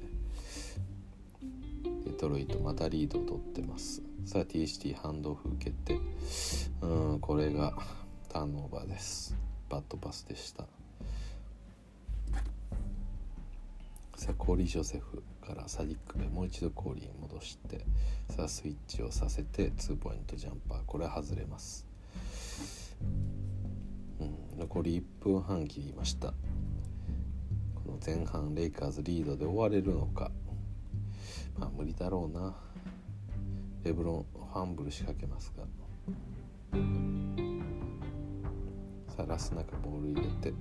[2.04, 4.02] デトロイトまたリードを取ってます。
[4.26, 5.98] さあ THT ハンドオフ受けて
[6.82, 7.72] うんこれが
[8.28, 9.38] ターンオーバーです。
[9.70, 10.66] バットパスでした。
[14.18, 17.86] さあコーリー・ジョセフからサディックでもう一度コーリーに戻して
[18.36, 20.80] さあスイッチをさせて2ポイントジャンパー。
[20.86, 21.86] これは外れます、
[24.58, 26.28] 残り1分半切りました。
[26.28, 26.34] こ
[27.88, 30.32] の前半レイカーズリードで終われるのか。
[31.58, 32.56] まあ無理だろうな。
[33.84, 35.64] レブロンファンブル仕掛けますが。
[39.16, 40.54] さあラス中ボール入れて。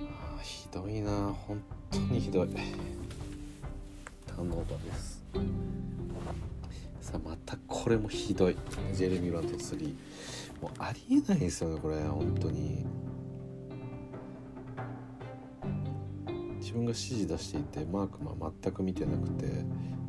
[0.00, 1.32] ああひどいな。
[1.46, 2.48] 本当にひどい。
[4.34, 5.24] ハンノーバーです。
[7.00, 8.56] さあまたこれもひどい。
[8.92, 9.94] ジェレミー・ランド3
[10.60, 12.86] もうありえないですよねこれ本当に。
[16.58, 19.64] 自分が指示出していてマークは全く見てなくて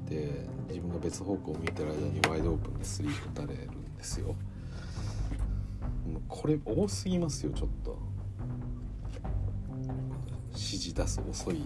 [0.08, 4.28] で自分が別方向を見てる間にワイドオープンでスリー打たれるんですよ。
[4.28, 7.98] もうこれ多すぎますよちょっと。
[10.50, 11.62] 指示出す遅い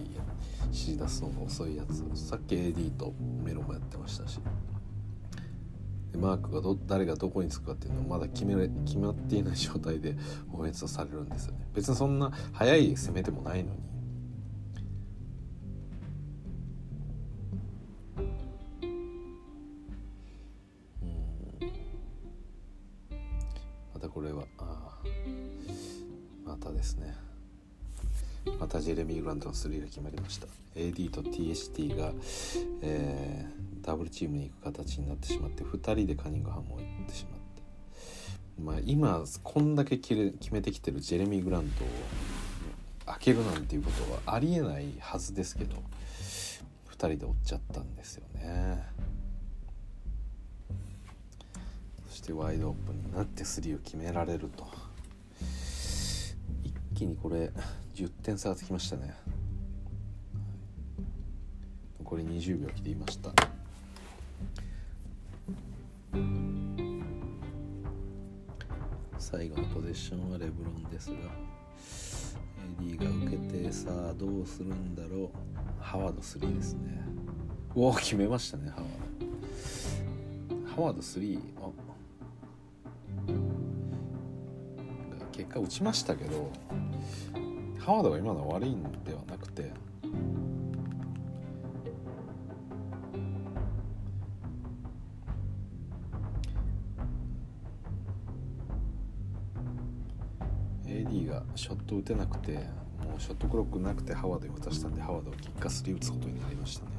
[0.64, 2.04] 指示出すのが遅いやつ。
[2.14, 4.40] さっき AD とメロもやってましたし。
[6.12, 8.54] でマークがど誰がどこにつくかっていうのはまだ決め
[8.84, 10.14] 決まっていない状態で
[10.52, 11.66] オフェンスされるんですよね。
[11.74, 13.80] 別にそんな速い攻めてもないのに。
[23.94, 24.98] またこれはあ
[26.44, 27.31] またですね。
[28.58, 30.46] またジェレミー・グラントの3が決まりました。
[30.74, 32.12] AD と THT が、
[32.80, 37.62] えー、ダブルチームに行く形になってしまって2人でカニングハムを行ってしまって
[38.62, 41.86] まあ今こんだけ決めてきてるジェレミー・グラントを
[43.06, 45.76] 開けるなんていうことはありえないはずですけど
[46.90, 48.86] 2人で追っちゃったんですよね。
[52.08, 54.66] そしてワイドオープンになって3を決められると。
[56.62, 57.50] 一気にこれ
[57.94, 59.14] 10点差がつきましたね。
[61.98, 63.30] 残り20秒切りました。
[69.18, 71.16] 最後のポゼッションはレブロンですが
[72.82, 75.30] AD が受けてさあどうするんだろう。
[75.80, 77.02] ハワード3ですね。
[77.74, 78.90] おお決めましたねハワー
[80.66, 80.76] ド。
[80.76, 81.70] ハワード3あ。
[85.32, 86.50] 結果打ちましたけど
[87.84, 89.70] ハワードが今のは悪いんではなくて
[101.32, 106.92] がショット打てなくてもうショットクロックなくてハワードに渡したんでハワードをキッカー3打つことになりましたね。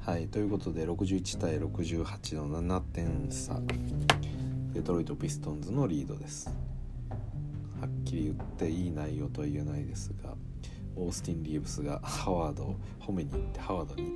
[0.00, 3.60] はいということで61対68の7点差
[4.72, 6.65] デトロイト・ピストンズのリードです。
[7.80, 10.34] はっきり言っていい内容とは言えないですが
[10.96, 14.10] オースティン・リーブスがハワードを褒めに行ってハワードに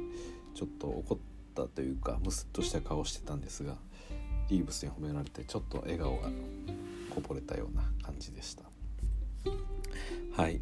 [0.54, 1.18] ちょっと怒っ
[1.54, 3.76] たというかムスッとした顔をしてたんですが
[4.48, 6.28] リーブスに褒められてちょっと笑顔が
[7.14, 8.64] こぼれたような感じでした。
[10.32, 10.60] はい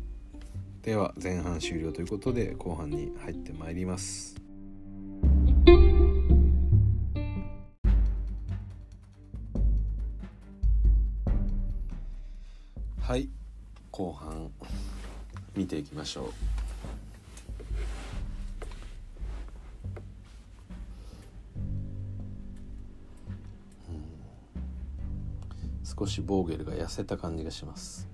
[0.83, 4.38] では前半終了ということで後半に入ってまいります
[13.99, 14.49] 後半
[15.57, 16.33] 見ていきましょう。
[25.83, 28.07] 少しボーゲルが痩せた感じがします。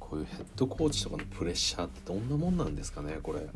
[0.00, 3.46] こういうヘッドコーチとかのプレッシャーってどんなもんなんですかねこれ。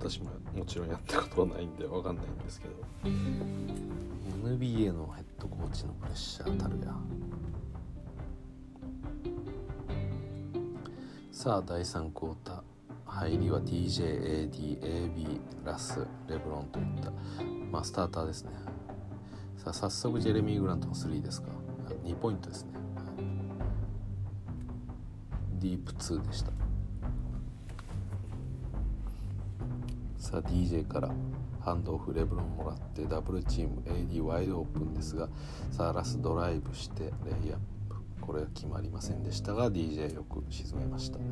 [0.00, 2.74] 私ももちろんやったことはないんで分かんないんですけど。
[4.28, 6.94] NBA のヘッドコーチのプレッシャーたるや。
[11.32, 12.62] さあ第3クォーター。
[13.06, 17.10] 入りは DJADAB ラスレブロンといった。
[17.70, 18.50] まあスターターですね。
[19.56, 21.48] さあ早速ジェレミー・グラントの3ですか。
[22.04, 22.72] 2ポイントですね、
[25.58, 26.52] ディープ2でした。
[30.18, 31.10] さあ DJ から。
[31.68, 35.28] ハンドオフレブロンもらってダブルチーム AD ワイドオープンですが
[35.70, 37.58] さあラスドライブしてレイアッ
[37.90, 37.96] プ。
[38.22, 41.26] これは決まりませんでしたが DJ よく沈めました、うん、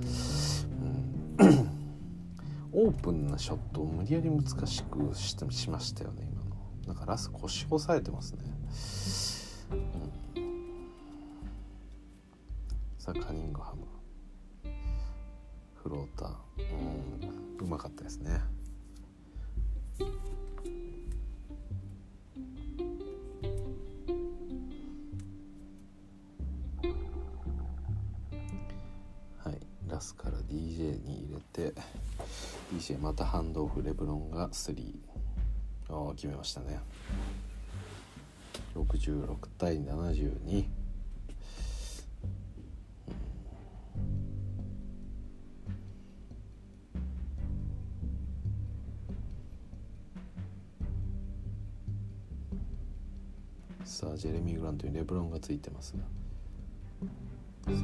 [2.73, 6.57] オープンなショットを無理やり難しくしてしましたよね今の。
[6.87, 8.39] なんかラス腰押さえてますね、
[10.37, 10.43] うん。
[12.99, 13.87] さカニングハム。
[15.75, 16.35] フローター。
[17.61, 17.67] うん。
[17.67, 18.41] うまかったですね。
[30.57, 31.75] DJ に入れて
[32.73, 34.95] DJ またハンドオフレブロンが3
[35.91, 36.81] ああ決めましたね。
[38.75, 40.65] 66対72
[53.85, 56.03] さあジェレミー・グラントにレブロンがついてますが。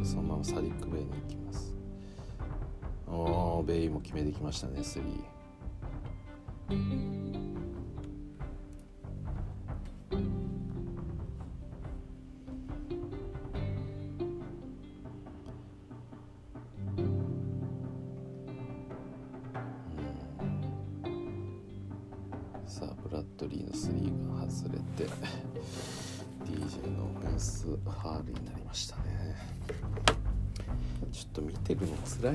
[0.05, 1.82] そのままサディック・ベイに行きます。
[3.13, 7.52] おベイも決めてきましたね3。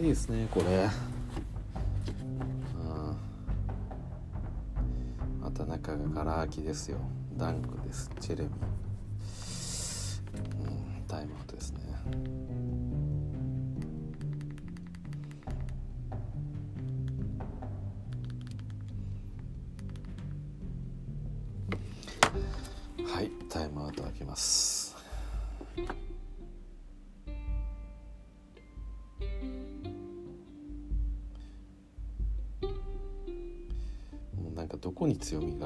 [0.08, 0.90] いですねこれ。
[2.76, 3.18] うん。
[5.42, 6.98] また中がガラ空きですよ。
[7.36, 8.10] ダンクです。
[8.20, 8.50] チェレミ。
[10.62, 10.70] う
[11.04, 11.80] んタイムアウトですね。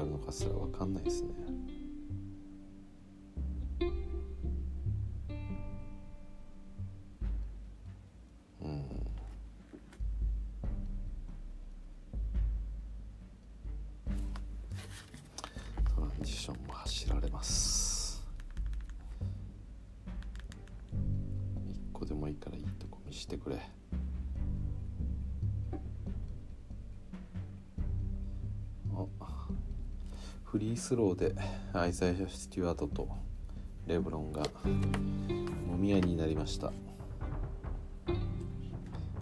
[0.02, 1.30] があるのかすら分かんないですね。
[30.62, 31.34] リースローで
[31.72, 33.08] アイザイア・スチュワートと
[33.84, 34.44] レブロンが
[35.66, 36.72] もみ合いになりました。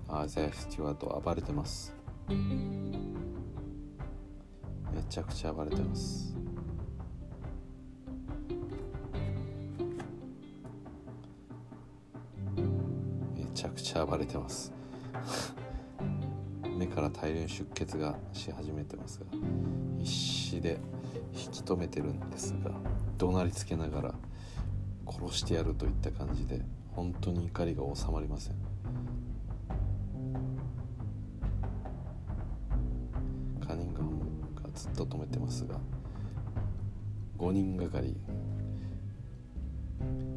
[0.07, 1.95] アイザイア・スチュワート暴れてます。
[2.28, 2.36] め
[5.09, 6.36] ちゃくちゃ暴れてます。
[13.34, 14.74] めちゃくちゃ暴れてます。
[16.76, 19.26] 目から大量に出血がし始めてますが
[19.99, 20.78] 必死で
[21.35, 22.72] 引き止めてるんですが
[23.18, 24.14] 怒鳴りつけながら
[25.07, 26.62] 殺してやるといった感じで
[26.93, 28.55] 本当に怒りが収まりません。
[33.66, 34.11] カニンガム
[34.62, 35.76] がずっと止めてますが
[37.39, 38.16] 5人がかり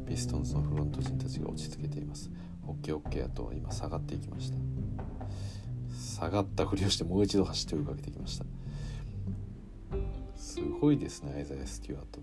[0.06, 2.30] ピストンズのフロント陣たちが落ち着けています。
[2.66, 4.58] オッケーオッケーと今下がっていきました。
[5.98, 8.44] 下がったふりをしてもう一度走って追いかけてきました。
[10.68, 12.20] ごいですねアイザイア・ステュワート。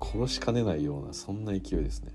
[0.04, 2.12] 殺しかねないようなそんな勢いですね。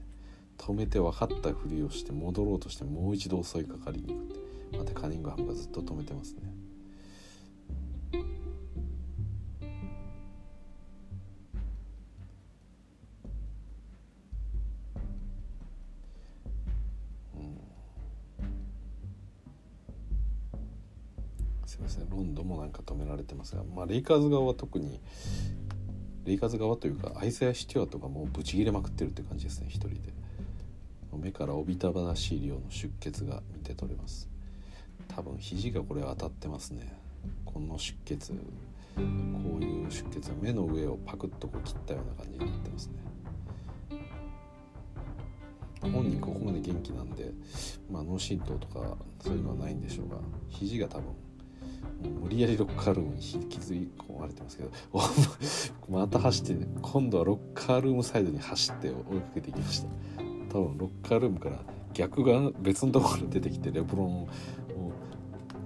[0.57, 4.77] 止めて分かったふりをして戻ろうとしてもう一度襲いかかりに行くって。
[4.77, 6.41] またカニングハムがずっと止めてますね。
[21.73, 22.07] すいません。
[22.07, 24.99] ロンドンもなんか止められてますが、まあ、レイカーズ側は特に
[26.23, 30.13] レイカーズ側というかアイザヤ・シテュワートがもうブチ切れまくってるって感じですね一人で。
[31.13, 34.29] 目からおびたばしい量の出血が見て取れます。
[35.07, 36.93] 多分肘がこれ当たってますね。
[37.43, 38.37] この出血こ
[39.59, 42.93] ういう出血は目の上をパクッとこう切ったような感じになってますね。
[45.81, 47.31] 本人ここまで元気なんで、
[47.91, 50.17] まあ、脳震盪とかそういうのはないんでしょうが
[50.49, 51.22] 肘が多分
[52.09, 54.71] 無理やりロッカールームに引きずり込まれてますけど
[55.89, 59.03] また走って、ね、今度はロッカールームサイドに走って追いか
[59.35, 59.87] けていきました。
[60.49, 61.59] 多分ロッカールームから
[61.93, 64.27] 逆が別のところに出てきてレブロンを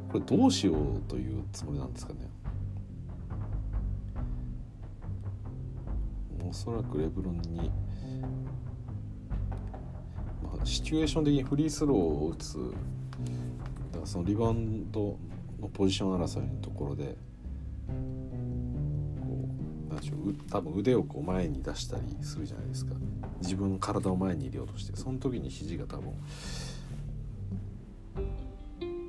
[0.10, 2.20] これどうしようというつもりなんですかね。
[6.50, 7.70] おそらくレブロンに、
[10.42, 12.58] まあ、シチュエーション的にフリースローを打つ
[13.92, 15.18] だからそのリバウンド
[15.60, 17.18] のポジション争いのところで
[17.88, 17.94] こ
[19.90, 22.94] うなんでしょう多分腕をこう前に出したりするじゃないですか。
[23.42, 24.96] 自分の体を前に入れようとして。
[24.96, 26.14] その時に肘が多分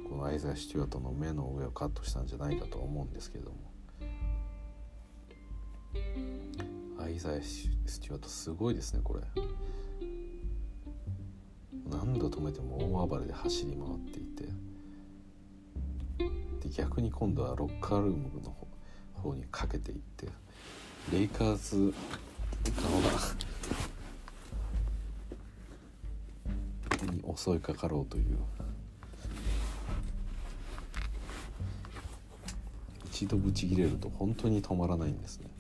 [0.09, 3.57] このアイザー・シチュワートの目の上をカットしたんじゃないかと思うんですけれども。
[7.01, 9.23] アイザー・スチュワートすごいですねこれ。
[11.91, 14.68] 何度止めても大暴れで走り回っていて。
[16.19, 18.55] で逆に今度はロッカールームの
[19.15, 20.27] 方にかけていって
[21.13, 21.95] レイカーズ
[22.77, 22.91] 側
[27.13, 28.39] に襲いかかろうという。
[33.07, 35.51] 一度ブチ切れると本当に止まらないんですね。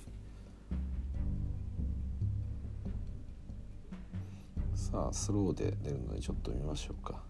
[4.76, 7.27] さあスローで出るのでちょっと見ましょうか。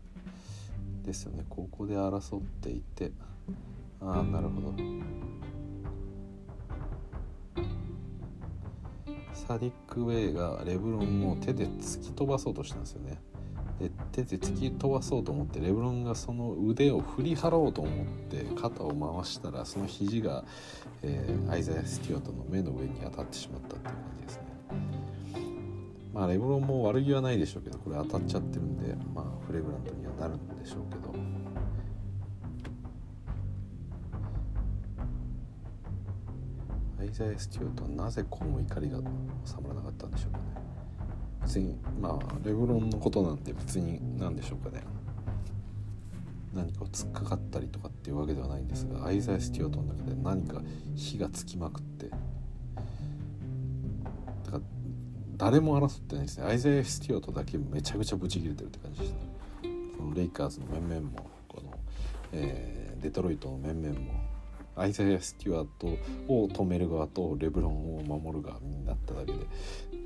[1.08, 1.44] ですよね。
[1.48, 3.10] ここで争っていて。
[4.00, 4.74] ああなるほど。
[9.32, 13.18] サディック・ウェイがレブロンを手で突き飛ばそうとしたんですよね。
[13.80, 20.44] で手で突き飛ばそうと思ってレブロンがその腕を振り払おうと思って肩を回したらその肘が、
[21.02, 24.47] えー、アイザイ・ステュアートの目の上に当たってしまったっていう感じですね
[26.18, 31.14] まあレブロンも悪気はないでしょうけどこれ当たっちゃってるんでまあフレグラントにはなるんでしょうけど。
[37.00, 38.98] アイザイ・ステュートはなぜこの怒りが
[39.44, 40.44] 収まらなかったんでしょうかね。
[41.42, 44.82] 別にまあレブロンのことなんで別に何でしょうかね。
[46.52, 50.62] 何かを突っかかったりとかっていうわけではないんですがアイザイア・ステュアートの中で何か
[50.96, 52.10] 火がつきまくって
[55.38, 59.18] 誰も争ってないですねアイザイア・ステュアートだけめちゃくちゃブチ切れてるって感じですね
[59.96, 61.72] そのレイカーズの面々もこの、
[62.32, 64.20] えー、デトロイトの面々も
[64.74, 65.86] アイザイア・ステュアート
[66.32, 69.38] を止める側とレブロンを守る側になっただけで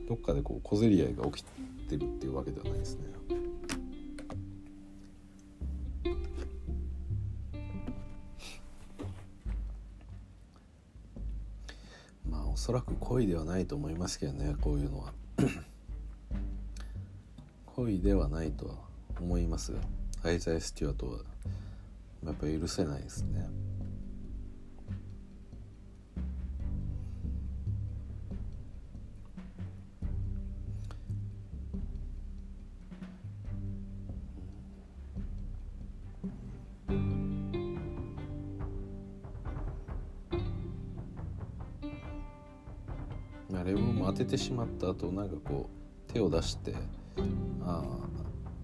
[0.06, 1.44] どっかでこう小競り合いが起き
[1.88, 3.02] てるっていうわけではないですね。
[12.28, 15.21] まあおそらく恋ではないと思いますけどねこういうのは。
[17.66, 18.74] 恋ではないとは
[19.20, 19.78] 思いますが
[20.24, 21.18] アイザイ・ステュアートは
[22.24, 23.48] やっぱ許せないですね。
[44.32, 45.68] ロンも当てしまった後なんかこ
[46.08, 46.74] う手を出して
[47.64, 47.82] あ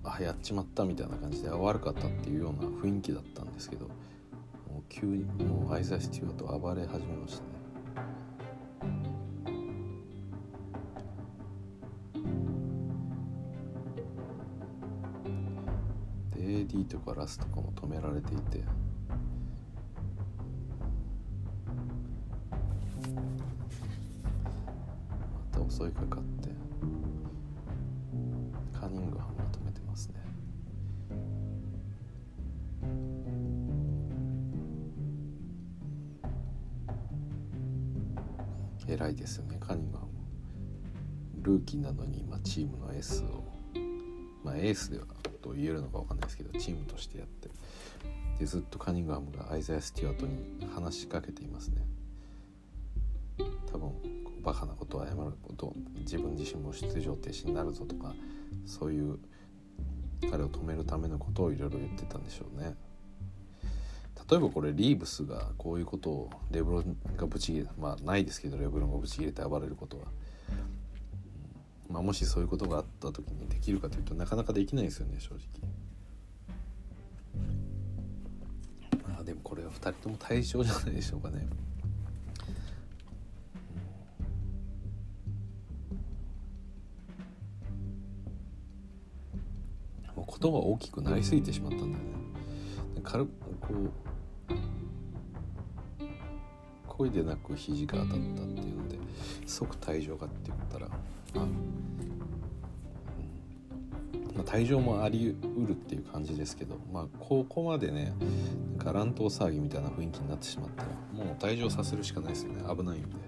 [0.05, 3.93] あやっちまったみたいな感じで悪かったっていうような雰囲気だったんですけども
[4.81, 7.49] う急にもうアイザ・ステュート暴れ始めましたね。
[16.35, 18.88] で AD とかラスとかも止められていて。
[25.79, 26.49] 襲いかかって。
[28.77, 30.15] カニングハムが止めてますね。
[38.89, 39.59] 偉いですよね。
[39.61, 40.09] カニングハム
[41.43, 43.45] ルーキーなのに今チームのエースを。
[44.43, 45.05] まあエースでは
[45.41, 47.49] と言えるのか分かんないですけどチームとしてやって
[48.39, 51.88] でずっとカニングハムがアイザー・ステュアートに話しかけていますね。
[54.49, 58.15] バカなことを謝ること自分自身も出場停止になるぞとか
[58.65, 59.19] そういう
[60.31, 62.75] 彼を止めるためのことをいろいろ言ってたんでしょうね。
[64.31, 70.05] 例えばこれリーブスがこういうことをレブロンがブチ切れまあないですけどレブロンがブチ切れて暴れることは、
[71.91, 75.41] まあ、もしそういうことがあった時にできるかというとなかなかできないですよね正直。
[79.09, 81.47] まあでもこれは2人とも対象じゃないでしょうかね。
[90.39, 92.01] ことが大きくなりすぎてしまったんだよね。
[93.03, 93.31] 軽こ
[93.73, 93.91] う
[96.87, 98.99] 恋でなく肘が当たったっていうので
[99.47, 101.39] 即退場かって言ったらあ、
[104.35, 108.13] まあ、退場もありうるっていう感じですけど、まあ、ここまでね
[108.77, 110.89] なんか乱闘騒ぎみたいな雰囲気になってしまったら
[111.25, 113.28] もう退場させるしかないですよね危ないんで。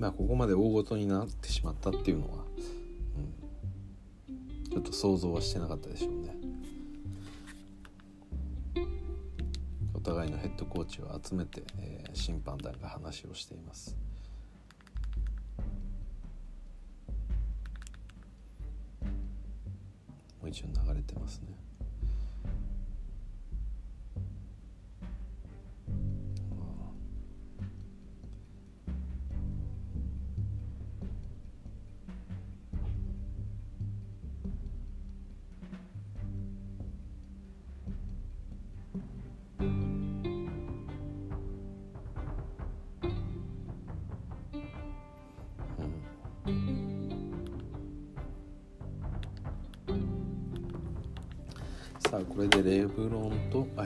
[0.00, 2.38] まあここまで大ごとになってしまったっていうのは、
[4.64, 6.34] うん、ちょっと想像はしてなかったでしょうね。
[9.92, 13.94] お互いのヘッドコーチを集めて、えー、審判団が話をしています。
[20.40, 21.69] もう一応流れてますね。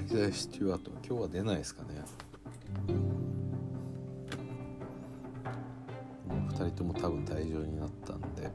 [0.05, 1.89] ンとアイザイ・スチュワート今日は出ないですかね。
[6.27, 8.51] 2人とも多分退場になったんで。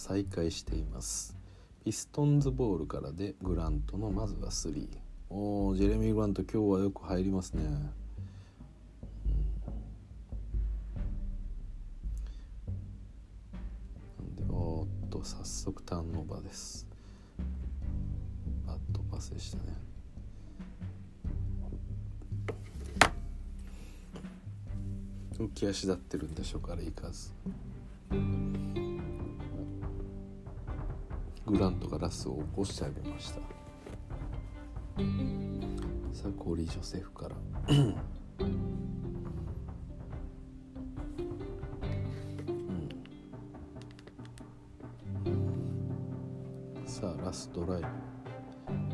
[0.00, 1.36] 再開しています。
[1.84, 4.88] ピストンズボールからでグラントのまずは3
[5.28, 7.78] おおジェレミー・グラント今日はよく入りますね、うん、な
[14.24, 16.86] んでおーっと早速ターンオーバーです。
[18.66, 19.62] バットパスでしたね。
[25.38, 28.49] 浮き足立ってるんでしょうかレイカー
[31.50, 33.40] グラントがラスを起こしてあげました。
[36.12, 37.34] さあコーリー・ジョセフから。
[37.68, 37.96] うん、
[46.86, 47.82] さあラストライ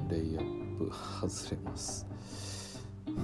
[0.09, 0.90] ブレイアップ
[1.20, 2.07] 外れます。
[3.07, 3.16] ジェ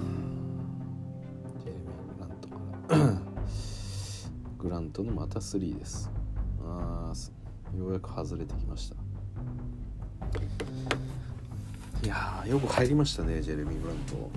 [1.65, 2.55] レミー・グラントか
[2.87, 3.19] ら。
[4.59, 6.11] グラントのまた3です。
[6.63, 7.15] ああ
[7.75, 9.02] ようやく外れてきました。
[12.13, 14.29] やよく入りましたねジェレミー・ブラント。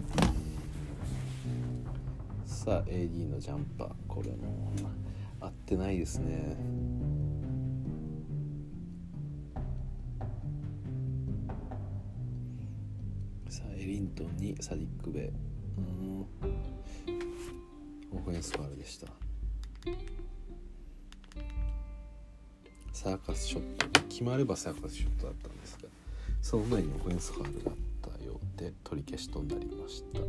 [2.47, 3.91] さあ AD のジャンパー。
[4.09, 4.73] これも
[5.41, 6.57] 合ってないですね。
[13.49, 15.21] さあエリントンにサディック・ベ。
[15.21, 15.31] イ
[15.79, 16.27] うん。
[18.13, 19.07] オフェンスファールでした。
[22.93, 24.01] サーカスショット。
[24.09, 26.06] 決まればサーカスショットだったんですが。
[26.49, 27.77] その前にオフェンスファールがあっ
[28.19, 30.21] たようで取り消しとなりました。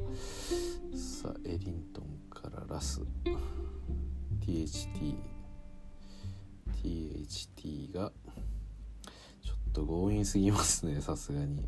[0.98, 3.04] さあエリントンからラス。
[4.42, 5.16] THT
[6.82, 8.12] THT が
[9.44, 11.66] ちょっと強引すぎますねさすがに、やっ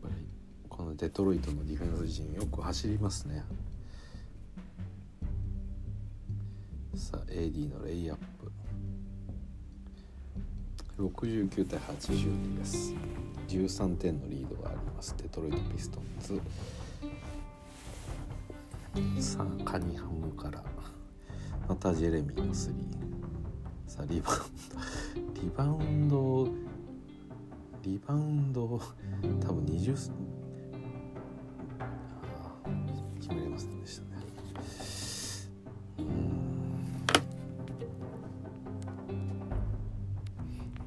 [0.00, 0.14] ぱり
[0.70, 3.44] このデトロイトのディフェンス陣よく走りますね。
[7.56, 8.52] CD のレイアップ。
[11.02, 12.92] 69対82です。
[13.48, 15.14] 13点のリードがあります。
[15.16, 16.38] デトロイト・ピストンズ。
[19.22, 20.62] さあカニハムから。
[21.66, 22.74] またジェレミーの3
[23.86, 24.42] さあリバウン
[25.30, 25.40] ド。
[25.40, 26.50] リバウンド
[27.82, 28.80] リバウンド
[29.40, 29.92] 多分20
[33.18, 34.15] 決めれませんでしたね。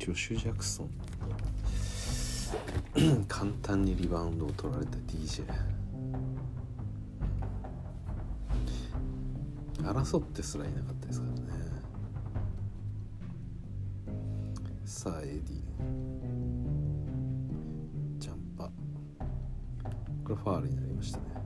[0.10, 0.90] ジョシュ・ジャクソン。
[3.30, 5.44] 簡単にリバウンドを取られた DJ
[9.84, 11.42] 争ってすらいなかったですからね。
[14.84, 15.44] さあエディ。
[18.18, 18.70] ジャンパー。
[20.24, 21.39] これファールになりましたね。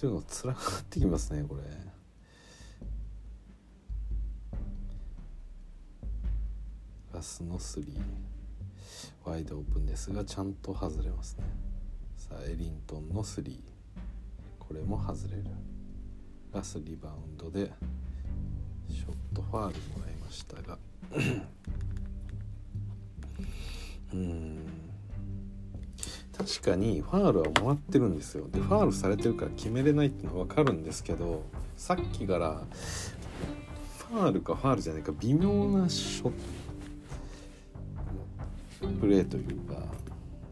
[0.00, 1.62] してるのつらくなってきますねこれ。
[7.12, 7.84] ラスの3
[9.24, 11.44] ワイドオープンですがちゃんと外れますね。
[12.16, 13.58] さあエリントンの3
[14.58, 15.44] これも外れる。
[16.52, 17.70] ラスリバウンドで
[18.88, 20.78] ショットファールもらいましたが。
[24.12, 24.79] うん。
[26.50, 31.44] 確かにファールはもらってるんですよでファールされてるから決めれないっていうのは分かるんですけど
[31.76, 32.64] さっきから
[34.08, 36.32] ファールかファールじゃないか微妙なショッ
[38.80, 39.84] トプレーというか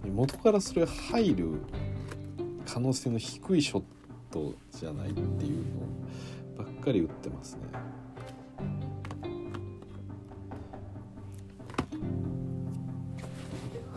[0.05, 1.49] 元からそれ入る
[2.65, 3.83] 可能性の低いショッ
[4.31, 5.65] トじゃないっていう
[6.59, 7.63] のばっかり打ってますね。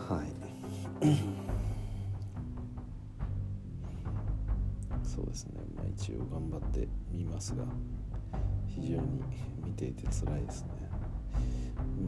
[0.08, 1.31] はい
[5.96, 7.64] 一応頑張ってみますが
[8.66, 9.22] 非常に
[9.64, 10.68] 見ていて辛いですね、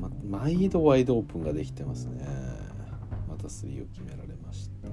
[0.01, 2.27] ま、毎度ワイドオープンができてますね。
[3.29, 4.89] また3を決められました。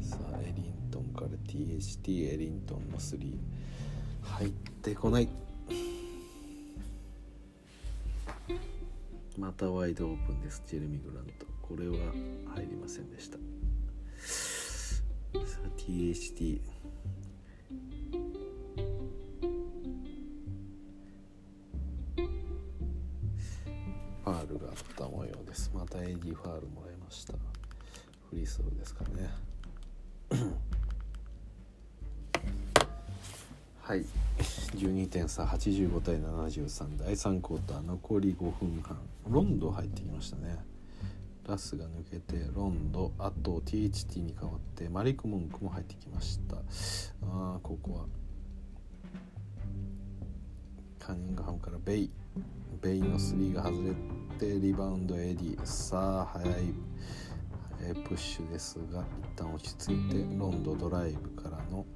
[0.00, 3.34] さあエリントンから THT エリントンの3
[4.22, 5.28] 入ってこない。
[9.38, 11.55] またワイドオープンですジェレミー・グラント。
[11.68, 11.96] これは
[12.54, 13.38] 入りませんでした。
[15.44, 16.60] さあ THT
[24.24, 25.70] ファールがあった模様です。
[25.74, 27.32] また AD ファールもらいました。
[27.32, 29.30] フリースローですかね。
[33.82, 34.04] はい。
[34.74, 38.98] 12点差85対73第3クォーター残り5分半。
[39.28, 40.75] ロンド入ってきましたね。
[41.46, 46.56] ラスが抜けてロンドあと THT に変わってマリク・モンクも入ってきました。
[47.22, 48.06] あここは。
[50.98, 52.10] カニングハムからベイ。
[52.82, 53.94] ベイの3が外れ
[54.38, 56.74] てリバウンド AD さあ速い。
[58.08, 61.86] プッシュですが一旦落ち着いてロンドドライブからの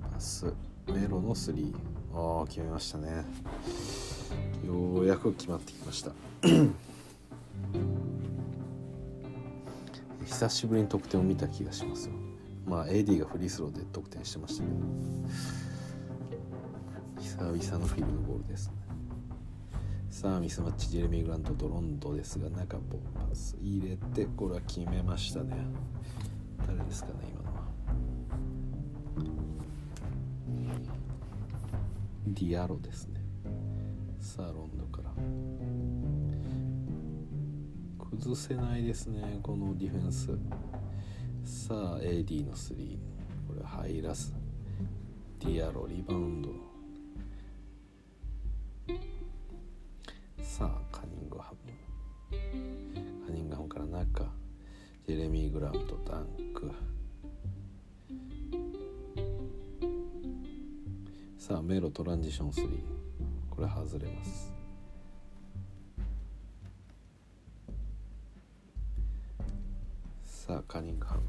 [0.00, 0.52] パス。
[0.86, 1.74] メロの3
[2.14, 3.24] ああ決めましたね。
[4.66, 6.12] ようやく決まってきました。
[10.34, 12.14] 久しぶりに得点を見た気がしますよ。
[12.66, 14.76] まあ AD がフリースローで得点してましたけど。
[17.20, 18.66] 久々のフィールドゴールです。
[18.66, 18.74] ね
[20.10, 25.56] さあミスマッチジェレミー・グラントとロンドですが中ポパス入れてこれは決めましたね。
[26.66, 27.62] 誰ですかね今のは。
[32.26, 33.20] ディアロですね。
[34.18, 35.12] さあロンドから。
[38.16, 40.30] 崩せないですねこのディフェンス。
[41.44, 42.96] さあ AD の3
[43.46, 44.32] これ入らず
[45.40, 46.48] ディアロリバウンド。
[50.42, 51.58] さあカニングハム。
[53.26, 54.24] カニングハムから中。
[55.06, 56.70] ジェレミー・グラウントダンク。
[61.36, 62.68] さあメロトランジション3
[63.50, 64.53] これ外れます。
[70.46, 71.22] さあカニングハム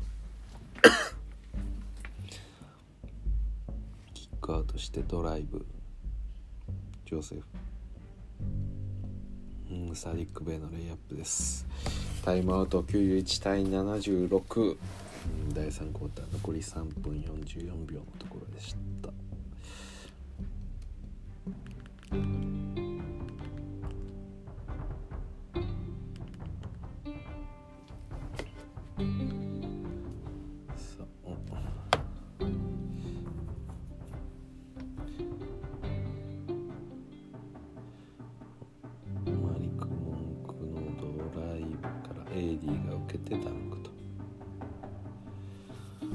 [4.13, 5.65] キックアウトしてドライブ。
[7.05, 7.43] ジョセフ。
[9.71, 11.65] うんサディック・ベイのレイアップです。
[12.25, 14.75] タイムアウト91対76、
[15.53, 16.33] 第3クォーター。
[16.33, 19.11] 残り3分44秒のところでした。
[43.37, 43.89] けてダンクと、
[46.01, 46.09] うん。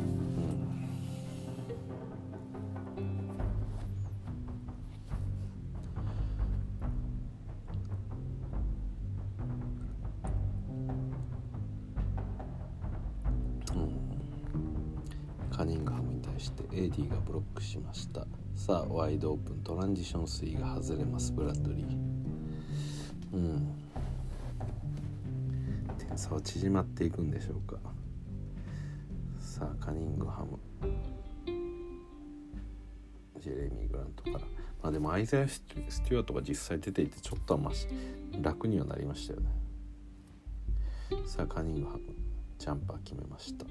[13.74, 18.26] うん、カニングハムに対して AD がブロックしました。
[18.56, 19.62] さあワイドオープン。
[19.62, 21.32] トランジション3が外れます。
[21.32, 21.96] ブラッドリー。
[23.32, 23.79] うん。
[26.16, 27.78] 差は縮まっていくんでしょうか。
[29.38, 30.58] さあカニングハム。
[33.40, 34.38] ジェレミー・グラントから。
[34.82, 37.86] まあでもアイザー・スチュワートが実際出ていてちょっとはまし
[38.40, 39.48] 楽にはなりましたよね。
[41.26, 42.02] さあカニングハム。
[42.58, 43.64] ジャンパー決めました。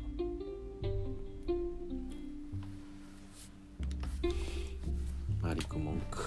[5.42, 6.18] マリク文句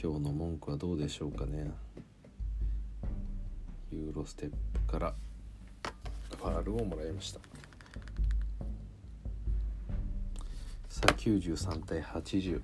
[0.00, 1.72] 今日の文句はどうでしょうかね。
[4.26, 5.14] ステップから
[6.36, 7.40] ファールをもらいました。
[10.88, 12.60] さあ93対80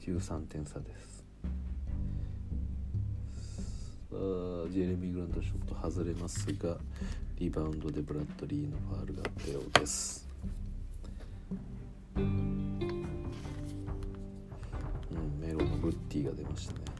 [0.00, 1.24] 13点差です。
[4.10, 4.16] さあ
[4.70, 6.76] ジェレミー・グラントショット外れますが
[7.36, 10.26] リバウンドでブラッドリーのファールがあったようです。
[12.16, 12.78] うん
[15.40, 16.97] メロのブッティが出ましたね。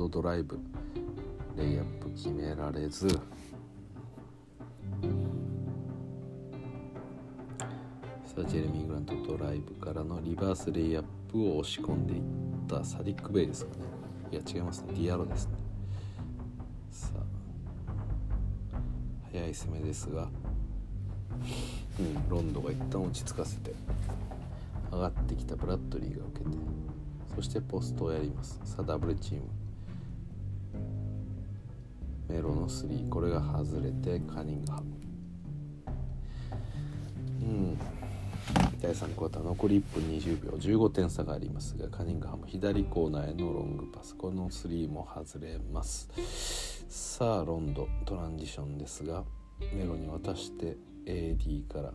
[0.00, 0.58] ドドライブ
[1.58, 3.06] レイアップ決められず。
[3.06, 3.20] さ
[8.38, 12.22] あジェレミー・グラントドライブからのリバースレイアップを押し込んでいっ
[12.66, 13.82] たサディック・ベイですかね。
[14.32, 14.94] いや違いますね。
[14.94, 15.52] ディアロですね。
[16.90, 17.20] さあ
[19.30, 20.28] 速い攻めですが、
[21.98, 23.74] うん、ロンドが一旦落ち着かせて。
[24.90, 26.56] 上がってきたブラッドリーが受けて。
[27.36, 28.58] そしてポストをやります。
[28.64, 29.42] さあダブルチーム。
[32.30, 34.86] メロの3これが外れてカニングハム
[37.42, 37.78] うん。
[38.80, 40.50] 第3クォーター残り1分20秒。
[40.52, 44.14] 15点差がありますがカニングハム左コーナーへのロングパス。
[44.14, 46.08] この3も外れます。
[46.88, 47.88] さあロンド。
[48.04, 49.24] トランジションですが
[49.74, 50.76] メロに渡して
[51.06, 51.92] AD から、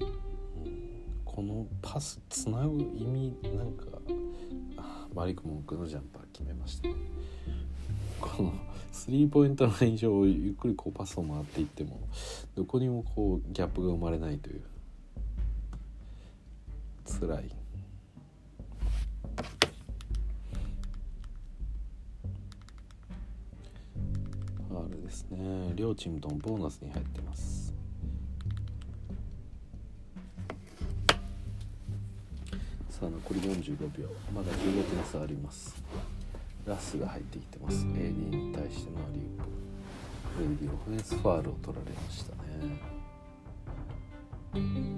[0.00, 3.84] うん、このパスつなぐ意味なんか
[5.14, 6.94] マリク・モンクのジャンパー決めましたね。
[8.20, 8.52] この
[8.92, 12.00] スリーポイントライン上をゆっくりこうパスを回っていっても
[12.54, 14.62] どこにもこうギャップが生まれないという。
[17.20, 17.50] 辛い。
[24.68, 25.72] ファールですね。
[25.74, 27.72] 両チームともボーナスに入ってます。
[32.90, 34.08] さあ残り45秒。
[34.34, 35.82] まだ15点差あります。
[36.68, 37.84] ラスが入ってきてます。
[37.86, 42.32] AD に対してのアリウープ AD オフェンスファールを取られました
[44.60, 44.97] ね。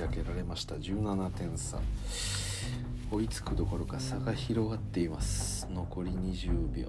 [0.00, 0.76] 開けられました。
[0.76, 1.78] 17点差。
[3.12, 5.68] 追いつくどころか差が広がっています。
[5.70, 6.88] 残り20秒。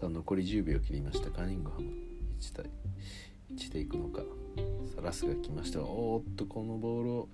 [0.00, 1.30] さあ残り10秒切りました。
[1.30, 1.90] カーニングハム
[2.40, 2.64] 1対
[3.54, 4.20] 1でいくのか。
[4.20, 4.24] さ
[4.98, 5.80] あラスが来ました。
[5.80, 7.28] おーっとこのボールを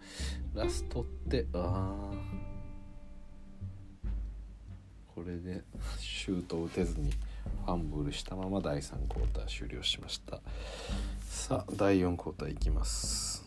[0.52, 2.16] ラス取ってああ
[5.14, 5.62] これで
[6.00, 10.40] シュートを打てずにファンブルしたまま第3クォーター終了しました。
[11.20, 13.45] さあ第4クォーターいきます。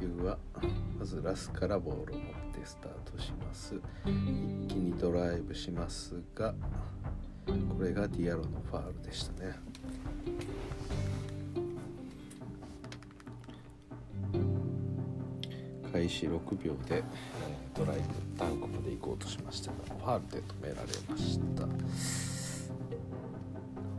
[0.00, 0.38] 球は
[0.98, 3.74] まずラスからボールを持ってスタートします。
[4.04, 6.54] 一気にドライブしますが
[7.46, 9.58] これがディアロのファールでしたね。
[15.92, 17.02] 開始6秒で
[17.74, 18.04] ドライブ
[18.38, 21.66] ダンクまで行こうとしましたがファールで止められました。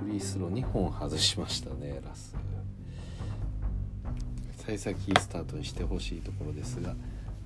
[0.04, 2.36] フリースロー2本外しましたねラス。
[4.70, 6.96] 幸先スタートにしてほしいところですが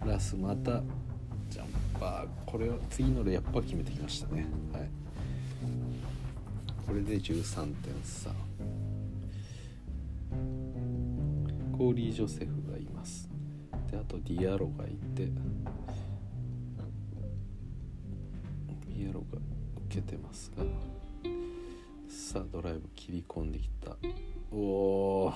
[0.06, 0.82] ラスまた
[1.50, 1.68] ジャン
[2.00, 4.45] パーこれを次のレイアップは決めてきましたね。
[4.74, 4.90] はい。
[6.86, 8.30] これで13点差。
[11.78, 13.30] コーリー・ジョセフがいます。
[13.91, 19.38] であとディアロがいてディアロが
[19.88, 20.64] 受けてますが
[22.10, 23.95] さあドライブ切り込んできた。
[24.52, 25.34] おお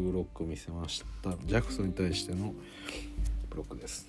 [0.00, 1.30] ブロック見せました。
[1.44, 2.52] ジャクソンに対しての
[3.48, 4.08] ブロックです。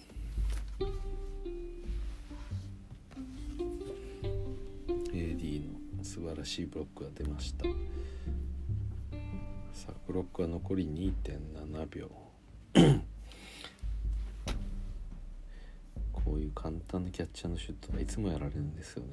[5.14, 5.62] AD
[5.98, 7.66] の素晴らしいブロックが出ました。
[9.74, 12.10] さあブロックは残り2.7秒。
[16.12, 19.12] こういう簡単なキャッチャーのシュートはいつもやられるんですよね。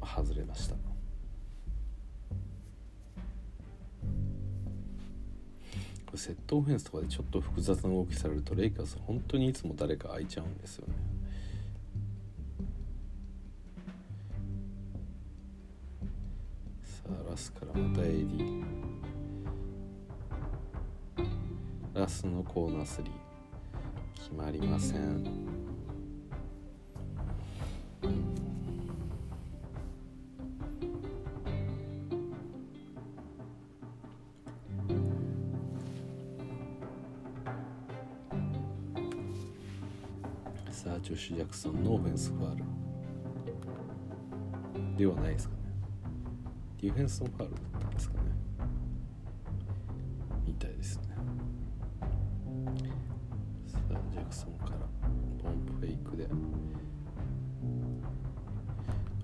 [0.00, 0.91] あ外れました。
[6.16, 10.94] セットオフェンスとかでちょっと複雑な動きされるとレイカーズ本当にいつも誰か空いちゃうんですよね。
[16.82, 18.64] さあラスからまたエディ。
[21.94, 23.04] ラスのコーナー3
[24.14, 25.51] 決まりません。
[41.22, 42.64] ジョシュ・ジャクソンのオフェンスファウル
[44.96, 45.60] ではないですかね。
[46.80, 48.20] ディフェンスのファウルだったんですかね。
[50.44, 51.02] みたいですね。
[53.68, 54.78] さあジャクソンから
[55.40, 56.26] ポンプフェイクで。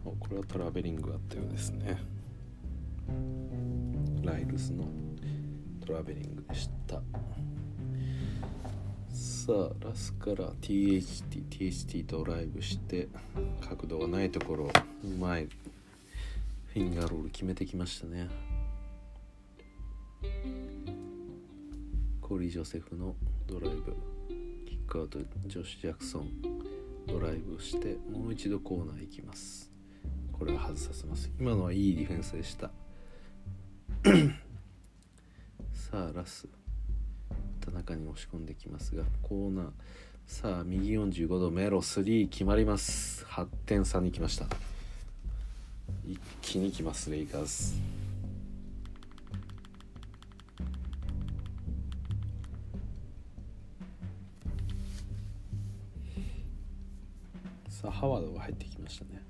[0.05, 1.99] おこれはトラベリングあったようですね。
[4.23, 4.85] ライルズの
[5.85, 7.03] トラベリングでした。
[9.49, 13.09] さあラスから THT THT ドライブして
[13.67, 14.69] 角度がないところ
[15.03, 18.29] うまいフィンガーロール決めてきましたね。
[22.21, 23.15] コーリー・ジョセフの
[23.47, 23.97] ドライブ。
[24.67, 26.29] キックアウトジョシュ・ジャクソン。
[27.07, 29.73] ドライブしてもう一度コーナー行きます。
[30.31, 31.31] これは外させます。
[31.41, 32.71] 今のはいいディフェンスでした。
[35.73, 36.58] さあラス。
[37.89, 39.71] 中に押し込んできますがコーナー。
[40.27, 43.25] さあ右45度メロ3決まります。
[43.25, 44.45] 8点差に来ました。
[46.07, 47.49] 一気に来ますレイカーズ。
[57.71, 59.23] さあハワードが入ってきましたね。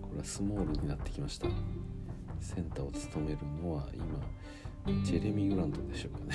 [0.00, 1.48] これはスモールになってきました。
[2.40, 6.34] センターを務めるのは今ジェレミー・グラントでしょうかね。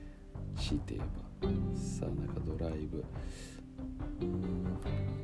[0.56, 1.78] 強いて言えば。
[1.78, 3.04] さあ中ドライブ。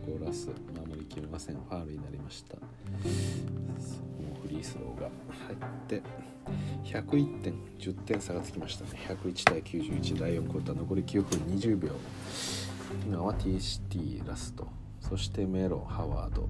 [0.07, 1.57] ゴーラス守りきれません。
[1.57, 2.57] ファールになりました。
[2.57, 5.11] もうフリースローが
[5.47, 5.59] 入っ
[5.89, 6.03] て
[6.85, 8.91] 101点10点差がつきましたね。
[9.09, 11.91] 101対91第4クォーター残り9分20秒。
[13.07, 14.69] 今は THT ラスト。
[15.01, 16.49] そしてメロハワード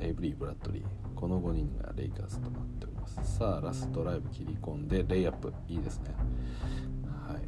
[0.00, 0.84] エイブリー・ブラッドリー。
[1.14, 2.95] この5人がレイカーズとなっております。
[3.22, 5.52] さあラストライブ切り込んでレイアップ。
[5.68, 6.10] いいですね。
[7.28, 7.40] はい。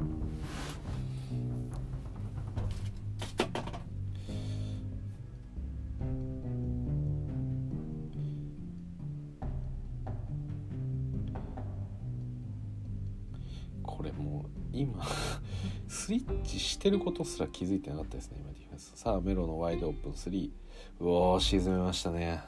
[13.83, 15.03] これもう今
[15.87, 18.93] スイッチしてることすら気づいてなかったですね今ディフェンス。
[18.95, 20.51] さあメロのワイドオープン3
[20.99, 22.41] うおー沈めましたね。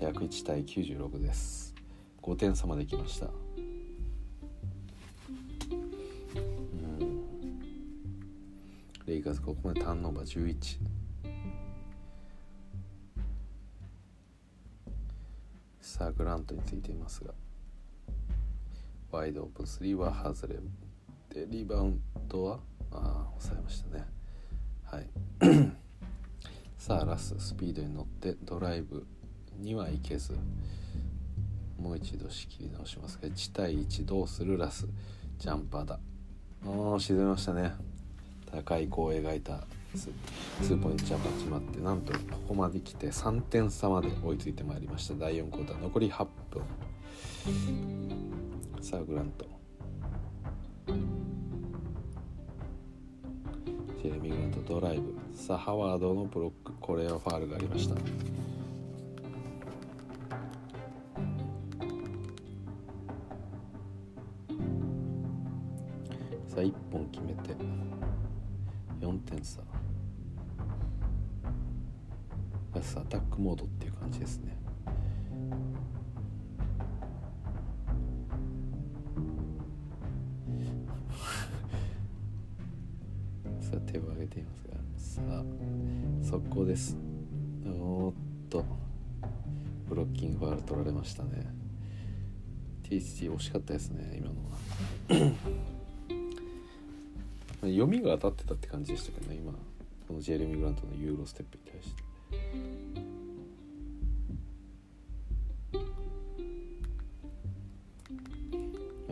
[0.00, 1.73] 101対96です。
[2.24, 3.26] 5点差まで来ました。
[3.26, 3.28] う
[7.04, 7.22] ん。
[9.04, 10.78] レイカーズここまでターンオーバー11
[15.82, 17.34] さあグラントについていますが。
[19.10, 20.54] ワイドオープン3は外れ
[21.28, 22.58] でリバウンドは
[22.90, 24.04] ああ抑えましたね。
[24.82, 25.06] はい。
[26.78, 29.06] さあラストスピードに乗ってドライブ
[29.58, 30.32] には行けず。
[31.84, 34.88] もう一度仕切り直しますが1対1どうするラス。
[35.38, 36.00] ジャンパーだ。
[36.64, 37.74] おー沈めましたね。
[38.50, 39.64] 高い弧を描いた
[40.62, 45.14] ツーポイントジャンパー決まってなんとここまで来て3点差まで追いついてまいりました。
[45.14, 46.62] 第4クォーター残り8分。
[48.80, 49.46] さあグラント。
[54.02, 55.14] ジェレミー・グラントドライブ。
[55.36, 56.72] さあハワードのブロック。
[56.80, 57.96] これはファールがありました。
[66.54, 67.56] さあ1本決めて
[69.00, 69.60] 4点差。
[72.72, 74.56] ラスアタックモードっていう感じですね。
[83.60, 84.86] さあ手を挙げていますが。
[84.96, 85.42] さあ
[86.22, 86.96] 速攻です。
[87.66, 88.14] おーっ
[88.48, 88.64] と。
[89.88, 91.52] ブロッキングファール取られましたね。
[92.84, 94.58] THT 惜しかったですね今のは。
[97.70, 99.52] 読みが当たってたって感じでしたけどね今
[100.06, 102.04] このジェレミー・グラントのユーロステップに対して。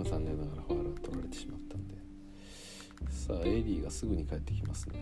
[0.04, 1.94] 残念ながらファールは取られてしまったんで。
[3.10, 5.00] さあ AD がすぐに帰ってきますね。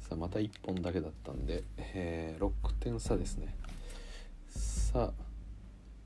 [0.00, 3.54] さあまた1本だけだったんで、えー6点差ですね。
[4.48, 5.30] さあ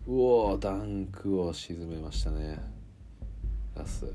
[0.07, 2.61] うおダンクを沈めましたね。
[3.75, 4.13] ラス。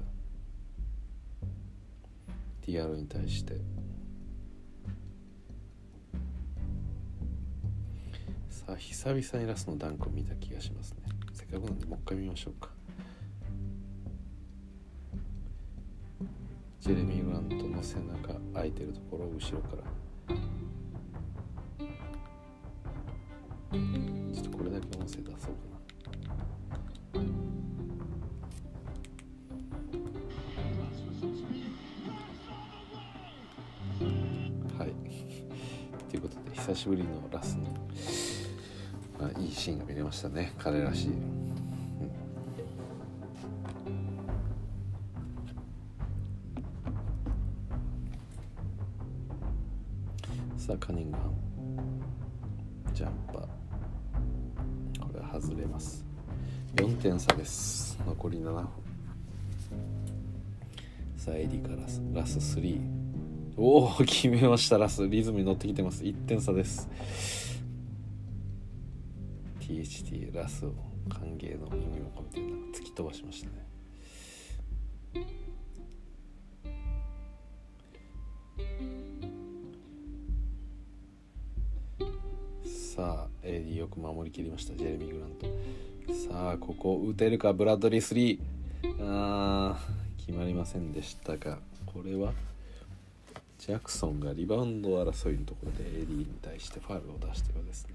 [2.71, 3.55] ティアロに対して。
[8.51, 10.97] さあ久々にラスのダンクを見た気がしますね。
[11.33, 12.69] せっかくなんでもう一回見ましょうか。
[16.79, 19.83] ジェレミー・グラントの背中空いてるところを後ろから。
[23.71, 25.78] ちょっとこれだけ音声出そうかな。
[36.69, 37.63] 久しぶりのラスの、
[39.19, 41.09] まあ、いいシーンが見れましたね彼らしい、
[50.59, 51.33] さあカニングハム
[52.93, 53.41] ジャンパー。
[54.99, 56.05] これは外れます。
[56.75, 57.97] 4点差です。
[58.05, 58.67] 残り7分。
[61.17, 61.77] さあエディから
[62.21, 62.98] ラス3
[63.61, 64.77] おお決めました。
[64.77, 66.02] ラスリズムに乗ってきてます。
[66.02, 66.88] 1点差です。
[69.60, 70.72] THT ラスを
[71.10, 73.68] 歓迎の意味を込めて突き飛ばしましたね。
[82.65, 84.76] さあ AD よく守りきりました。
[84.77, 85.48] ジェレミー・グラント。
[86.31, 87.52] さあここ打てるか？
[87.52, 88.40] ブラッドリー
[88.88, 92.31] 3あー決まりませんでしたがこれは？
[93.60, 97.94] ジャクソンがリバウンド争いのところで AD に対してファウルを出してるようですね。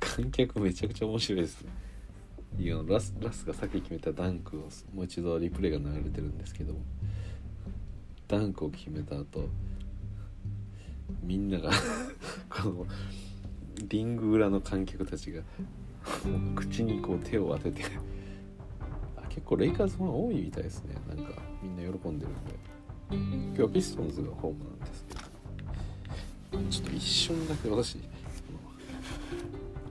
[0.00, 1.70] 観客めちゃくちゃ面白いですね。
[2.58, 6.74] いやラスラスがさっき決めたダンクをもう一度リプレイが流れてるんですけど
[8.26, 9.50] ダンクを決めた後
[11.22, 11.70] みんなが
[12.48, 12.86] この
[13.86, 15.42] リング裏の観客たちが
[16.26, 17.82] もう口にこう手を当てて
[19.36, 20.94] 結構レイカーズファン多いみたいですね。
[21.06, 22.54] なんかみんな喜んでるんで。
[23.10, 26.62] 今日はピストンズがホームなんですけど。
[26.70, 27.98] ちょっと一瞬だけ私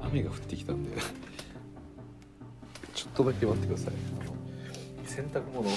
[0.01, 0.97] 雨が降ってきたんで。
[2.95, 3.93] ちょっとだけ待ってください。
[5.05, 5.69] 洗濯物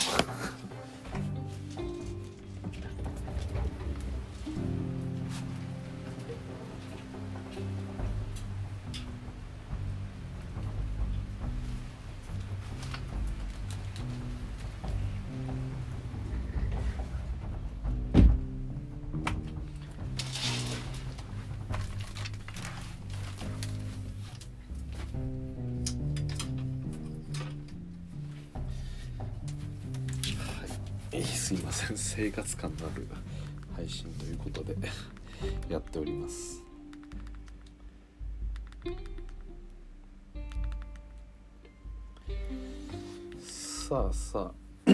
[43.89, 44.53] さあさあ。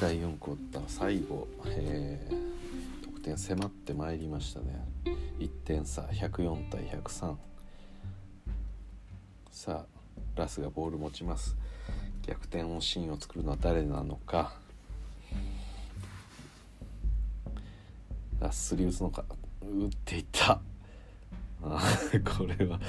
[0.00, 4.82] 第4クォーター最後、えー、得点迫ってまいりましたね。
[5.38, 6.00] 1点差。
[6.00, 7.36] 104対103
[9.50, 9.86] さあ
[10.34, 11.58] ラスがボール持ちます。
[12.22, 14.54] 逆転のシーンを作るのは誰なのか。
[18.38, 19.26] ラスリ打つのか。
[19.60, 20.58] 打っていった。
[21.62, 21.82] あ
[22.38, 22.80] これは。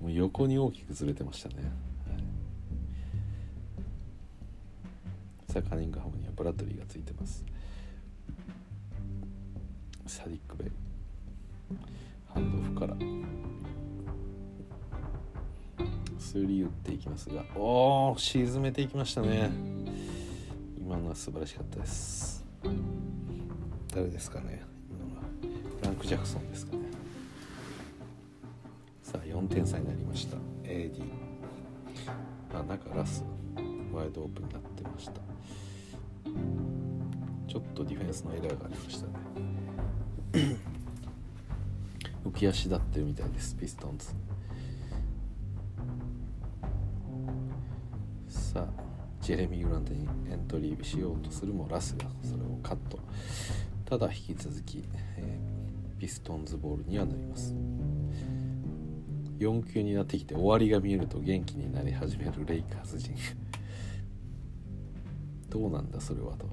[0.00, 1.56] もう横に大きくずれてましたね、
[5.56, 7.42] はいさあカニングハムにはブラッドリーがついてます。
[10.06, 10.68] サディック・ベイ。
[12.28, 12.94] ハンドオフから。
[16.18, 19.50] スリー打っていきますがおお沈めていきましたね。
[20.78, 22.44] 今のは素晴らしかったです。
[23.94, 24.62] 誰ですかね。
[24.90, 25.22] 今のは。
[25.78, 26.82] フランク・ジャクソンですかね。
[29.02, 30.36] さあ4点差になりました。
[30.64, 31.02] AD
[32.52, 33.24] あ中ラス。
[33.90, 35.35] ワイドオープンになってました。
[37.48, 39.12] ちょっとディフェンスのエラーがありましたね。
[42.24, 44.08] 浮き足立ってるみたいですピストンズ。
[48.28, 48.82] さあ
[49.20, 52.98] ジェレミー・グラントにエントリーしようとするもラスがそれをカット。
[53.84, 54.84] ただ引き続き、
[55.16, 55.56] えー
[55.98, 57.54] ピストンズボールにはなります。
[59.38, 63.14] 4球になってきて終わりが見えると元気になり始めるレイカーズ陣。
[65.56, 66.46] どうなんだそれはと。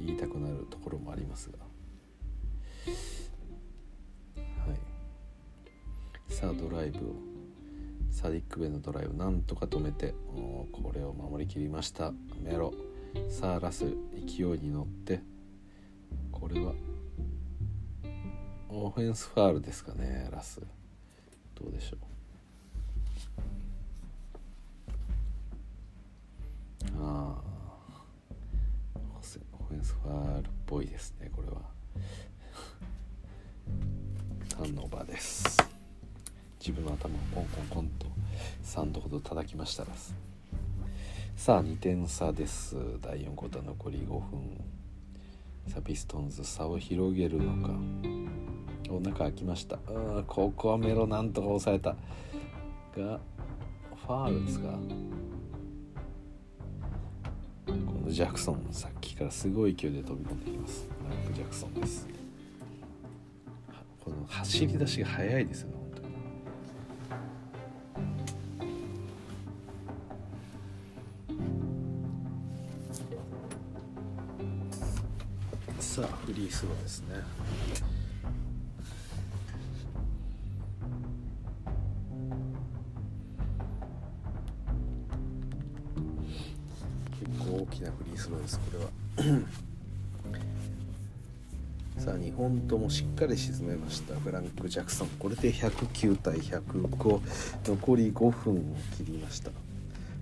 [0.00, 1.56] 言いたくなるところもありますが。
[1.56, 1.64] は
[6.28, 6.32] い。
[6.32, 7.02] さあドライブを。
[8.10, 10.12] サディック・ベンのドライブなんとか止めて。
[10.72, 12.12] これを守りきりました。
[12.42, 12.74] メロ。
[13.28, 13.84] さあラス
[14.26, 15.20] 勢いに乗って。
[16.32, 16.74] これは
[18.68, 20.60] オフェンスファールですかねラス。
[21.54, 22.07] どうでしょう。
[30.38, 31.56] ェンスファールっぽいですねこれは。
[34.48, 35.58] ターンオーバーです。
[36.60, 38.06] 自分の頭をコンコンコンと
[38.64, 39.90] 3度ほど叩きましたら。
[41.36, 42.76] さあ2点差です。
[43.00, 44.20] 第4クォーター残り5分。
[45.68, 47.74] さあピストンズ差を広げるのか。
[48.90, 49.78] お腹開きました。
[49.88, 51.90] うんここはメロなんとか抑えた。
[52.96, 53.20] が
[54.06, 54.78] ファールですか。
[58.08, 60.88] このジャクソンさっきからすごい勢いで飛び込んできます。
[61.06, 62.08] マイク・ジャクソンです。
[64.02, 66.08] この走り出しが速いですよね本当に。
[75.78, 77.16] さあフリースローですね。
[92.88, 94.14] しっかり沈めました。
[94.14, 95.08] フランク・ジャクソン。
[95.18, 97.20] これで109対105
[97.66, 98.58] 残り5分を
[98.96, 99.50] 切りました。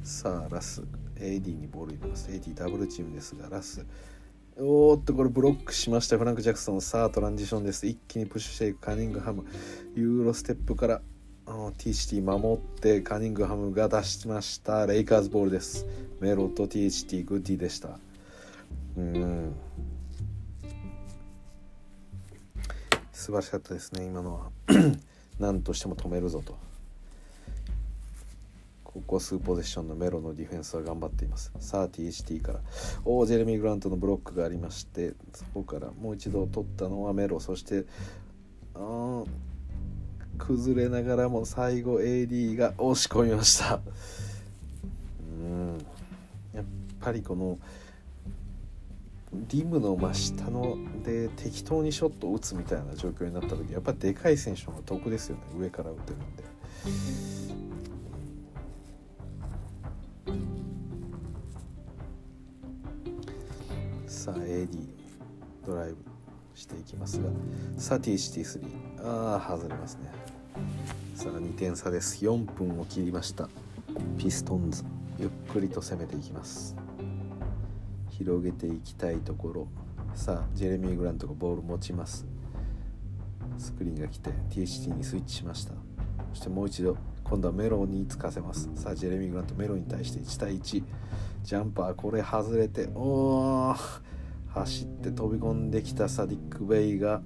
[0.02, 0.82] さあラス。
[1.16, 2.28] AD にボール入れます。
[2.30, 3.86] AD ダブルチームですがラス。
[4.58, 6.18] おーっとこれブロックしました。
[6.18, 6.80] フランク・ジャクソン。
[6.80, 7.86] さあトランジションです。
[7.86, 9.44] 一気にプッシュしていくカニングハム。
[9.94, 11.02] ユーロステップから
[11.46, 14.86] あの THT 守ってカニングハムが出しました。
[14.86, 15.86] レイカーズボールです。
[16.20, 17.98] メロと THT グッディでした。
[18.96, 19.54] うん。
[23.26, 24.50] 素晴らしかったですね今のは。
[25.40, 26.56] 何としても止めるぞと。
[28.84, 31.50] ここ数ポゼッションのメロのディフェンスは頑張っています。
[31.58, 32.60] さあ THT から。
[33.04, 37.40] おおジェレミー・グラントのブロックがありましてそこからもう一度取ったのはメロ。
[37.40, 37.84] そして
[38.76, 39.24] あ
[40.38, 43.80] 崩れながらも最後 AD が押し込みました。
[45.40, 45.78] うん。
[46.54, 46.64] やっ
[47.00, 47.58] ぱりこの
[49.32, 55.42] リムの真下ので適当にショットを打つみたいな状況になった時やっぱりでかい選手の方が得ですよね。
[55.58, 56.44] 上から打てるんで。
[64.06, 64.68] さあ AD
[65.64, 65.96] ドライブ
[66.54, 67.28] していきますが。
[67.76, 68.60] さあ THT3
[69.02, 70.10] ああ外れますね。
[71.14, 72.24] さあ2点差です。
[72.24, 73.48] 4分を切りました。
[74.18, 74.84] ピストンズ。
[75.18, 76.76] ゆっくりと攻めていきます。
[78.18, 79.68] 広げていきたいところ。
[80.14, 82.26] さあジェレミー・グラントがボール持ちます。
[83.58, 85.74] スクリーンが来て THT にスイッチしました。
[86.32, 88.70] そしてもう一度今度はメロンにつかせます。
[88.74, 90.82] さあジェレミー・グラントメロンに対して1対1
[91.42, 93.76] ジャンパーこれ外れておー
[94.48, 97.20] 走って飛び込んできたサディック・ベイが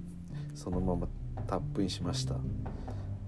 [0.53, 1.07] そのまま
[1.47, 2.35] タップインしました。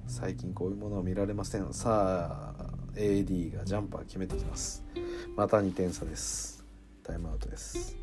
[0.05, 1.73] 最近こういうものは見られません。
[1.73, 4.83] さあ AD がジャンパー決めてきます。
[5.37, 6.62] また2点差です。
[7.03, 7.95] タイムアウトです。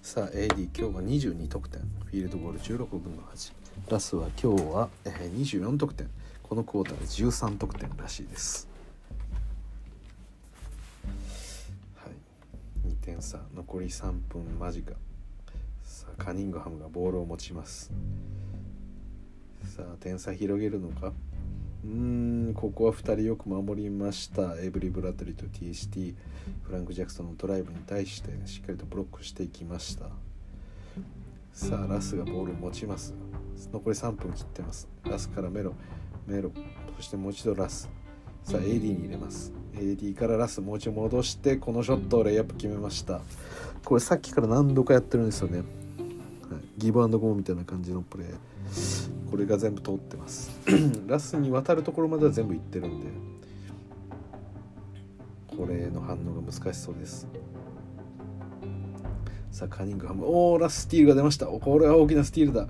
[0.00, 1.80] さあ AD 今日は22得点。
[1.82, 3.52] フィールドゴール16分の8
[3.90, 6.08] ラスは今日は、24得点。
[6.42, 8.68] このクォーターで13得点らしいです。
[11.96, 12.88] はい。
[12.88, 13.40] 2点差。
[13.54, 14.92] 残り3分間近
[16.18, 17.90] カニングハムがボールを持ちます。
[19.64, 21.12] さあ点差広げるのか？
[21.84, 24.56] うーんここは2人よく守りました。
[24.60, 26.14] エブリ・ブラッドリーと TST
[26.64, 30.06] フランク・ジャクソンのドライブに対してしっかりとブロックしていきました。
[31.52, 33.14] さあラスがボールを持ちます。
[33.72, 34.88] 残り3分切ってます。
[35.08, 35.72] ラスからメロ
[36.26, 36.50] メロ
[36.96, 37.88] そしてもう一度ラス。
[38.42, 39.52] さあ AD に入れます。
[39.74, 43.20] AD からラスもう一度戻してこのショットをレイアップ決めました。
[43.84, 45.62] これさっきから何度かやってるんですよね、
[46.78, 50.50] ギブアンドゴーみたいな感じのプレーこれが全部通ってます。
[51.06, 53.06] ラスに渡るところまでは全部いってるんで。
[55.54, 57.26] これの反応が難しそうです。
[59.50, 60.24] さあカニングハム。
[60.24, 61.46] おーラススティールが出ました。
[61.46, 62.68] これは大きなスティールだ。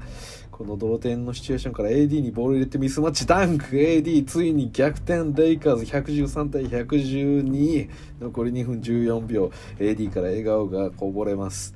[0.50, 3.26] この同点のシチュエーションから AD にボール入れてミスマッチ。
[3.26, 3.66] ダンク。
[3.66, 5.84] AD ついに逆転レイカーズ。
[5.84, 7.88] 113対112
[8.20, 9.52] 残り2分14秒。
[9.78, 11.74] AD から笑顔がこぼれます。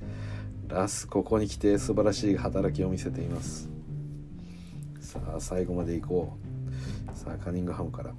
[0.69, 3.69] ラスここに来て素晴らしい働きを見せています。
[5.01, 6.37] さあ最後まで行こ
[7.15, 7.17] う。
[7.19, 8.15] さあカニングハムから。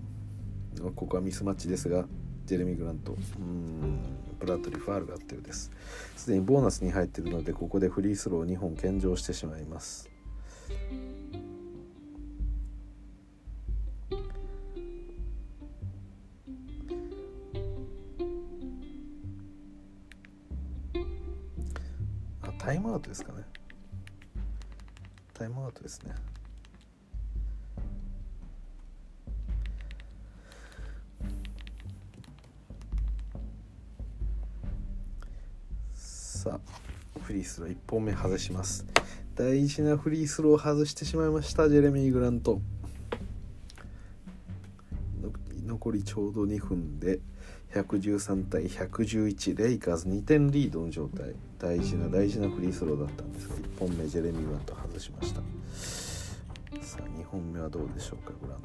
[0.96, 2.06] ここはミスマッチですが
[2.46, 3.14] ジェレミー・グラント。
[3.14, 4.00] うん
[4.40, 5.72] ブラッドリー・ファールが合ってるです。
[6.16, 10.10] すでにボーナスに入っているのでここでフリースロー2本献上してしまいます。
[22.64, 23.44] タイムアウトですかね。
[25.34, 26.16] タイムアウトですね。
[35.94, 38.86] さあフリースロー1本目外します。
[39.36, 42.62] 大事なフリースローを外してしまいましたジェレミー・グラント。
[45.66, 47.20] 残りちょうど2分で。
[47.74, 51.34] 113対111レイカーズ2点リードの状態。
[51.58, 55.42] 大事な大事なフリースローだったんですが1本目ジェレミー・グラント外しました。
[56.82, 58.62] さあ2本目はどうでしょうかグラン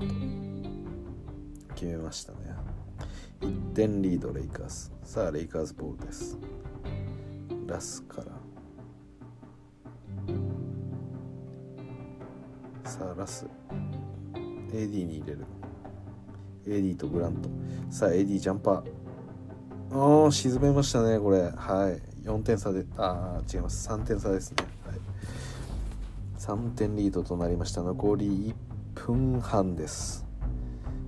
[1.68, 1.74] ト。
[1.74, 2.38] 決めましたね。
[3.40, 4.90] 1点リードレイカーズ。
[5.04, 6.36] さあレイカーズボールです。
[7.66, 8.24] ラスから。
[12.90, 13.46] さあラス。
[14.70, 15.46] AD に入れる。
[16.66, 17.48] AD とグラント。
[17.88, 18.97] さあ AD ジャンパー。
[19.90, 21.50] ああ沈めましたねこれ。
[21.50, 22.08] はい。
[22.28, 23.88] 4点差でああ違います。
[23.88, 24.56] 3点差ですね、
[24.86, 24.98] はい、
[26.38, 27.82] 3点リードとなりました。
[27.82, 28.54] 残り
[28.96, 30.26] 1分半です。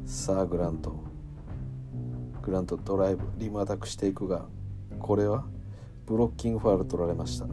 [0.07, 0.95] さあグラント。
[2.43, 4.47] グラントドライブリムアタックしていくが
[4.99, 5.45] これは
[6.07, 7.47] ブロッキングファール取られました。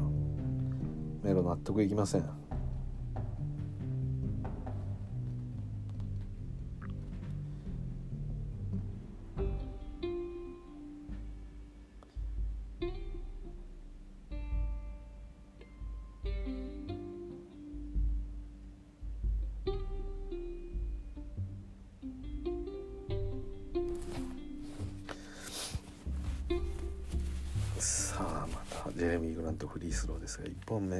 [1.23, 2.36] メロ納得いきません。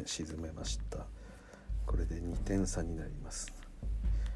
[0.08, 1.06] 沈めました。
[1.86, 3.52] これで2点差になります。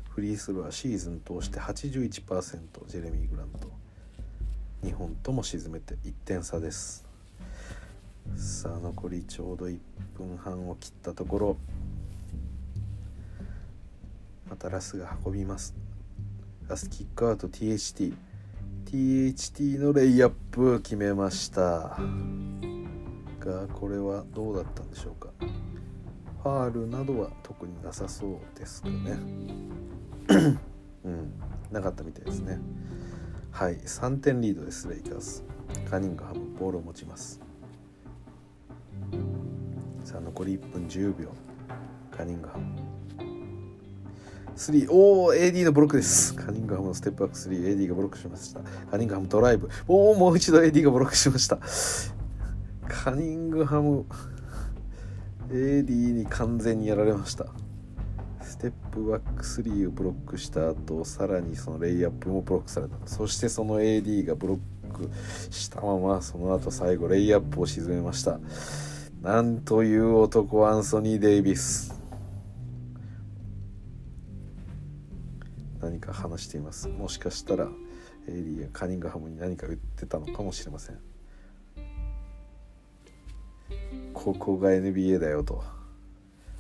[0.10, 3.72] フリースローはシーズン通して81%ジェレミー・グラント。
[4.84, 7.06] 2本とも沈めて1点差です。
[8.36, 9.80] さあ残りちょうど1
[10.18, 11.58] 分半を切ったところ。
[14.50, 15.74] またラスが運びます。
[16.68, 18.14] ラスキックアウト THT
[18.86, 21.98] THT のレイアップ決めました。
[23.42, 25.31] がこれはどうだったんでしょうか。
[26.44, 29.18] ファールなどは特になさそうですかね。
[31.06, 31.34] うん。
[31.72, 32.60] なかったみたいですね。
[33.52, 33.78] はい。
[33.78, 35.44] 3点リードですレイカーズ。
[35.90, 37.40] カニングハムボールを持ちます。
[40.04, 41.30] さあ残り1分10秒。
[42.10, 42.66] カニングハム。
[44.56, 46.34] 3おお AD のブロックです。
[46.34, 48.62] カニングハムのステップバック 3AD がブロックしました。
[48.90, 49.70] カニングハムドライブ。
[49.88, 51.60] おおもう一度 AD がブロックしました。
[52.88, 54.06] カニングハム
[55.52, 57.48] AD に完全にやられました。
[58.42, 62.96] ステップバック3をブロックした後さらにそのレイアップもブロックされた。
[63.06, 64.60] そしてその AD がブロ
[64.90, 65.10] ック
[65.50, 68.40] したままその後最後レイアップを沈めました。
[69.22, 71.94] なんという男アンソニー・デイビス。
[75.82, 76.88] 何か話しています。
[76.88, 77.68] もしかしたら
[78.28, 81.11] AD がカニングハムに何か言ってたのかもしれません。
[84.14, 85.64] ここが NBA だよと。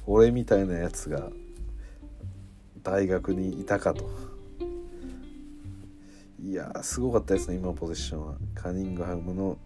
[0.08, 1.30] 俺みたいなやつが
[2.84, 4.10] 大学にいたかと。
[6.44, 8.36] いやすごかったですね今のポゼッションは。
[8.56, 9.58] カニングハムの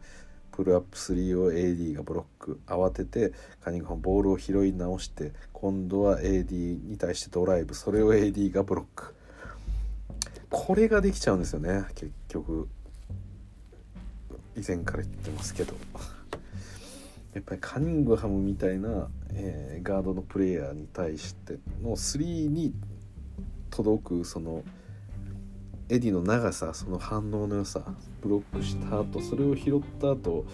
[0.51, 7.73] プルアップ3を AD がブロック慌ててカニングハムボールを拾い直して今度は AD に対してドライブ。
[7.75, 9.15] それを AD がブロック。
[10.49, 12.67] これができちゃうんですよね結局。
[14.57, 15.75] 以前から言ってますけど。
[17.35, 22.73] やっぱりカニングハムみたいな、えー、ガードのプレイヤーに対しての3に
[23.69, 24.63] 届くその
[25.89, 27.83] AD の長さその反応の良さ
[28.21, 30.45] ブロックした後それを拾った後、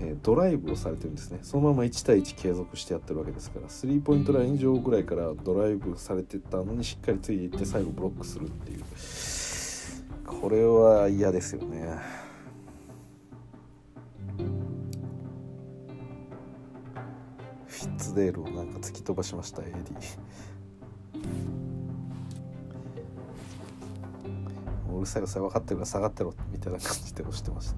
[0.00, 8.84] えー、ドライブをされてるんですねそのまま1対1継続してやってるわけですからスリーポイントライン上ぐらいからドライブされてたのにしっかりついていって最後ブロックするっていう
[10.24, 12.25] これは嫌ですよね。
[17.98, 19.72] ツデールをなんか突き飛ばしました AD
[24.96, 27.76] うるさいうるさい分かってるから下がってろみたいな感じで押してました。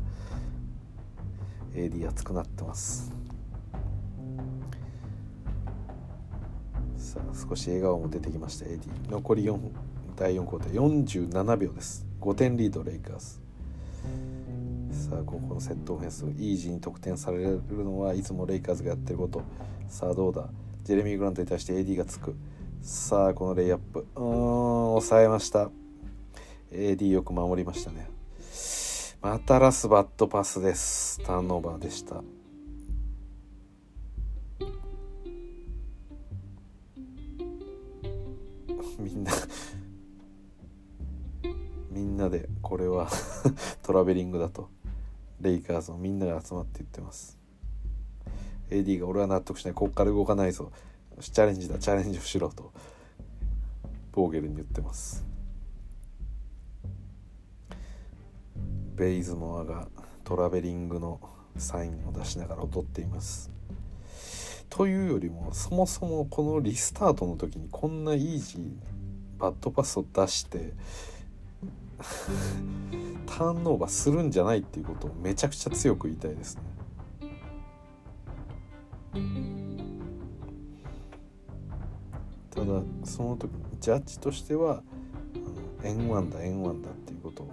[1.75, 3.12] AD 熱くなってます。
[6.97, 9.59] さあ少し笑顔も出てきました AD 残り4
[10.16, 10.75] 第4クォーター。
[10.75, 12.07] 47秒です。
[12.20, 13.41] 5点リードレイカーズ。
[15.09, 19.40] さあここのセットオフェンスイージーに得点されるのはいつもレイカーズがやってること。
[19.89, 20.51] さあどうだ？
[20.85, 22.36] ジェレミー・グラントに対して AD がつく。
[22.82, 24.01] さあこのレイアップ。
[24.01, 24.24] うーん
[25.01, 25.70] 抑えました。
[26.70, 28.10] AD よく守りましたね。
[29.22, 31.22] またラスバットパスです。
[31.24, 32.20] ターンオーバーでした。
[39.01, 39.32] みんな
[41.90, 43.09] みんなでこれは
[43.82, 44.68] トラベリングだと。
[45.40, 47.39] レイカーズのみんなが集まって言ってます。
[48.70, 49.74] AD が俺は納得しない。
[49.74, 50.73] こっから動かないぞ。
[51.20, 51.78] チャレンジだ。
[51.78, 52.73] チャレンジをしろと。
[54.12, 55.24] ボーゲルに言ってます。
[58.97, 59.89] ベイズモアが
[60.24, 61.20] トラベリングの
[61.56, 63.51] サインを出しながら踊っています。
[64.69, 68.73] というよりもそもそもこのリスタートの時にこんなイージー
[69.39, 70.73] バットパスを出して
[73.28, 76.62] ターンオーバーするんじゃないっていうことをめちゃくちゃ強く言いたいですね。
[82.50, 82.66] ただ
[83.05, 84.82] その時ジャッジとしては
[85.84, 87.50] 円ワンだ円ワンだっていうことを。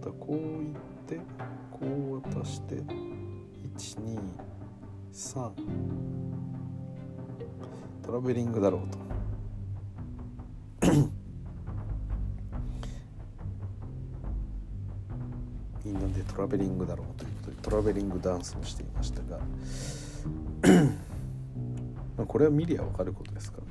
[0.00, 0.74] ただこう言っ
[1.06, 1.18] て
[1.72, 2.76] こう渡して
[5.12, 5.50] 123
[8.02, 9.17] トラベリングだろうと。
[15.84, 19.38] みんなでトラベリングだろうということでトラベリングダンスをしていましたが
[22.18, 23.68] まこれは見りゃ分かることですからね。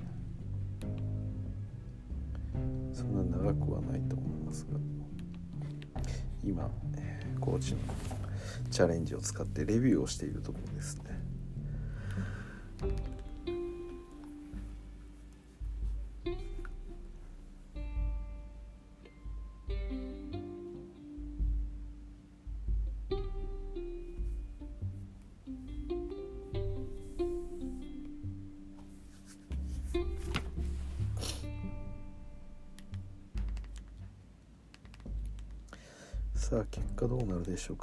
[2.94, 4.80] そんな長くはないと思いますが
[6.44, 6.70] 今
[7.40, 7.80] コーチの
[8.72, 11.04] チャレンジを使ってレビューをしているところですね。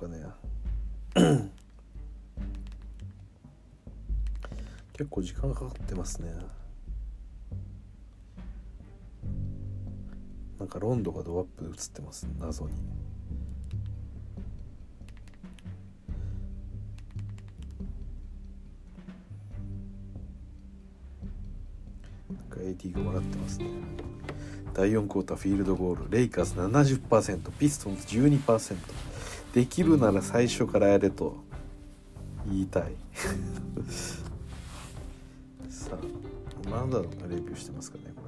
[0.04, 0.24] かね。
[4.92, 6.32] 結構時間かかってますね。
[10.58, 12.74] なんかロンドがドアップで映ってます謎に。
[22.30, 23.66] なんか AT が笑ってますね。
[24.72, 26.10] 第4クォーターフィールドゴール。
[26.10, 28.76] レイカーズ70%ピストンズ12%
[29.54, 31.36] できるなら最初からやれと
[32.50, 32.96] 言いたい。
[35.70, 35.98] さあ
[36.68, 36.98] まだ
[37.28, 38.22] レビューしてますかねこ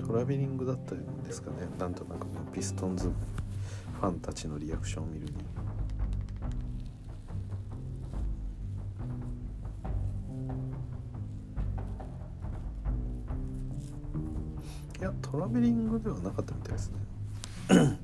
[0.00, 0.06] れ。
[0.06, 1.68] トラベリングだったんですかね。
[1.78, 3.12] なんとなくピストンズ
[4.00, 5.34] ファンたちのリアクションを見るに
[15.36, 16.96] トラベリングではなかったみたいですね。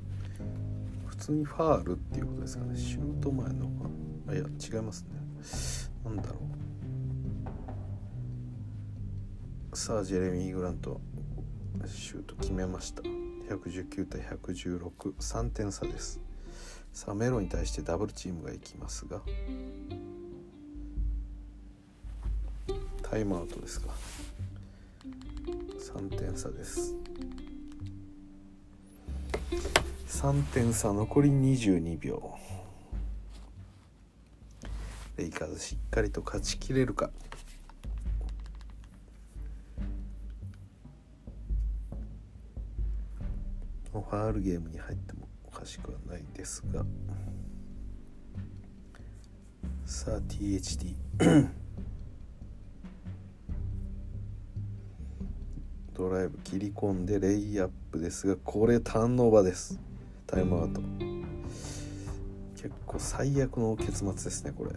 [1.07, 2.77] 普通にファールっていうことですかね。
[2.77, 3.71] シュート前の。
[4.27, 5.09] あいや違いますね。
[6.05, 6.35] なんだろ
[9.73, 9.75] う。
[9.75, 11.01] さあジェレミー・グラント
[11.87, 13.01] シュート決めました。
[13.01, 16.21] 119対1163点差です。
[16.93, 19.23] さあメロに対してダブルチームがいきますが
[23.01, 23.91] タイムアウトですか。
[25.83, 26.95] 3点差です
[30.23, 32.33] 3点差残り22秒。
[35.17, 37.11] レイカーズしっかりと勝ちきれるか。
[43.91, 46.85] ファールゲームに入ってもおかしくはないですが。
[49.85, 50.95] さあ THD
[55.93, 59.77] ドライブ切り込んでレイアップですがこれターンオーバーです。
[60.33, 60.81] タイムアウト。
[62.55, 64.71] 結構最悪の結末ですねこれ。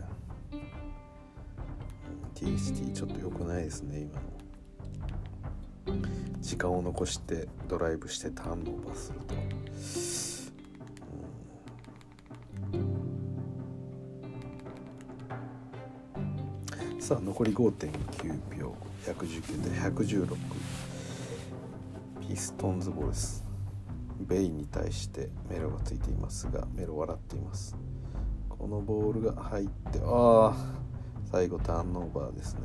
[2.35, 4.01] THT ちょっと良くないですね
[5.87, 6.03] 今の。
[6.43, 9.21] 時間を残してドライブしてターンオーバーする
[16.99, 18.77] と、さあ残り5.9秒。
[19.07, 20.37] 119対116
[22.29, 23.46] ピストンズボールです。
[24.27, 27.77] ベイに対してメロがついていますがメロ笑っています。
[28.49, 30.57] このボールが入ってああ
[31.31, 32.61] 最後ターンオーバーですね。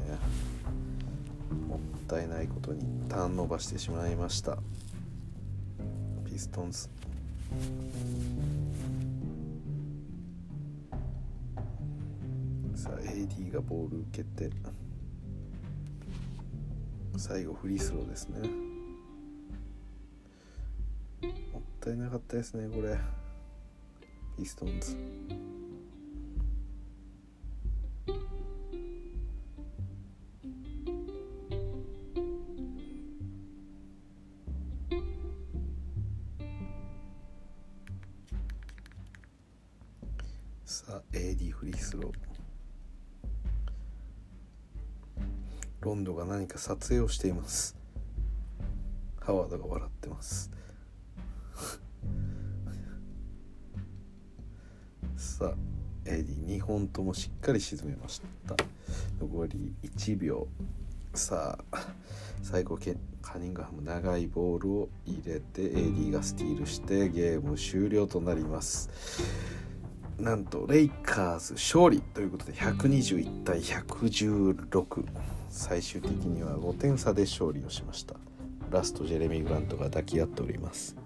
[1.68, 4.58] もったいないことにターンオーバーしてしまいました。
[6.26, 6.90] ピストンズ。
[12.76, 14.50] さあ AD がボール受けて
[17.18, 18.71] 最後フリースローですね。
[21.82, 22.96] ったいなかったですねこれ。
[24.38, 24.96] ピストンズ。
[40.64, 42.12] さあ AD フリースロー。
[45.82, 47.76] ロンドが何か撮影をしています。
[49.20, 50.61] ハワードが笑ってます。
[55.42, 55.54] さ
[56.06, 58.56] AD2 本ともしっかり沈めました。
[59.20, 60.48] 残り1秒。
[61.16, 61.88] さあ
[62.44, 68.90] 最後ケカニングハム長いボールを入れて AD がスティールしてゲーム終了となります。
[70.20, 75.06] なんとレイカーズ勝利ということで121対116
[75.50, 78.14] 最終的には5点差で勝利をしました。
[78.70, 81.01] ラストジェレミー・グラントが抱き合っております。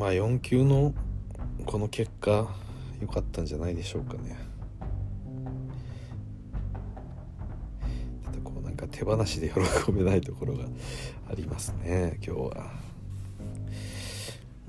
[0.00, 0.94] まあ4球の
[1.66, 2.48] この結果
[3.02, 4.34] 良かったんじゃないでしょうかね。
[8.42, 9.50] こうなんか手放しで
[9.84, 10.64] 喜べないところが
[11.30, 12.70] ありますね今日は、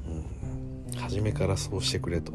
[0.06, 2.34] うん、初めからそうしてくれと。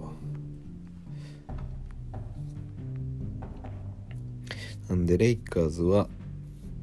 [4.89, 6.09] なんでレイカーズは、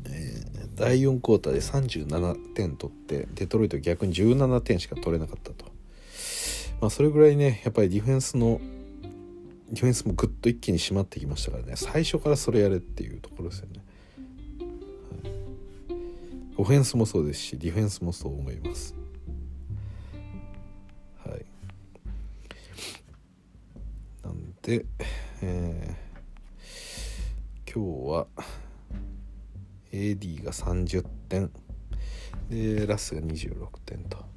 [0.05, 5.72] えー第4クォーターで37点取ってデトロイト逆に17点しか取れなかったと、
[6.83, 8.59] まあ、それぐらいねやっぱりディフェンスの
[9.69, 11.77] ディフェンスもぐっと一気に締まってきましたからね。
[11.77, 13.81] 最初からそれやれっていうところですよね、
[15.23, 15.31] はい、
[16.57, 18.93] オフェンスもそうですしディフェンスもそう思います。
[21.25, 21.45] はい。
[24.25, 24.85] なんで、
[25.41, 28.27] えー今日は
[29.93, 31.49] AD が30点。
[32.49, 34.32] でラスが26点と。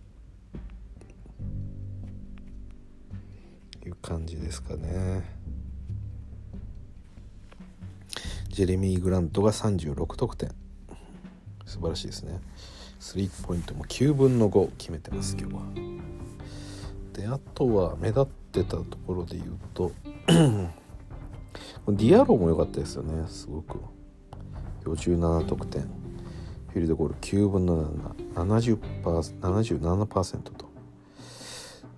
[3.87, 5.23] いう感じですかね。
[8.49, 10.51] ジェレミー・グラントが36得点。
[11.65, 12.41] 素晴らしいですね。
[12.99, 15.63] スリーポイントも9分の5決めてます今日は。
[17.13, 19.93] であとは目立ってたところで言うと
[20.27, 23.29] ディアロも良かったですよね。
[23.29, 23.79] すごく。
[24.85, 25.83] 57得点。
[25.83, 27.89] フィールドゴール9分の
[28.35, 28.79] 7
[29.41, 30.67] 77%と。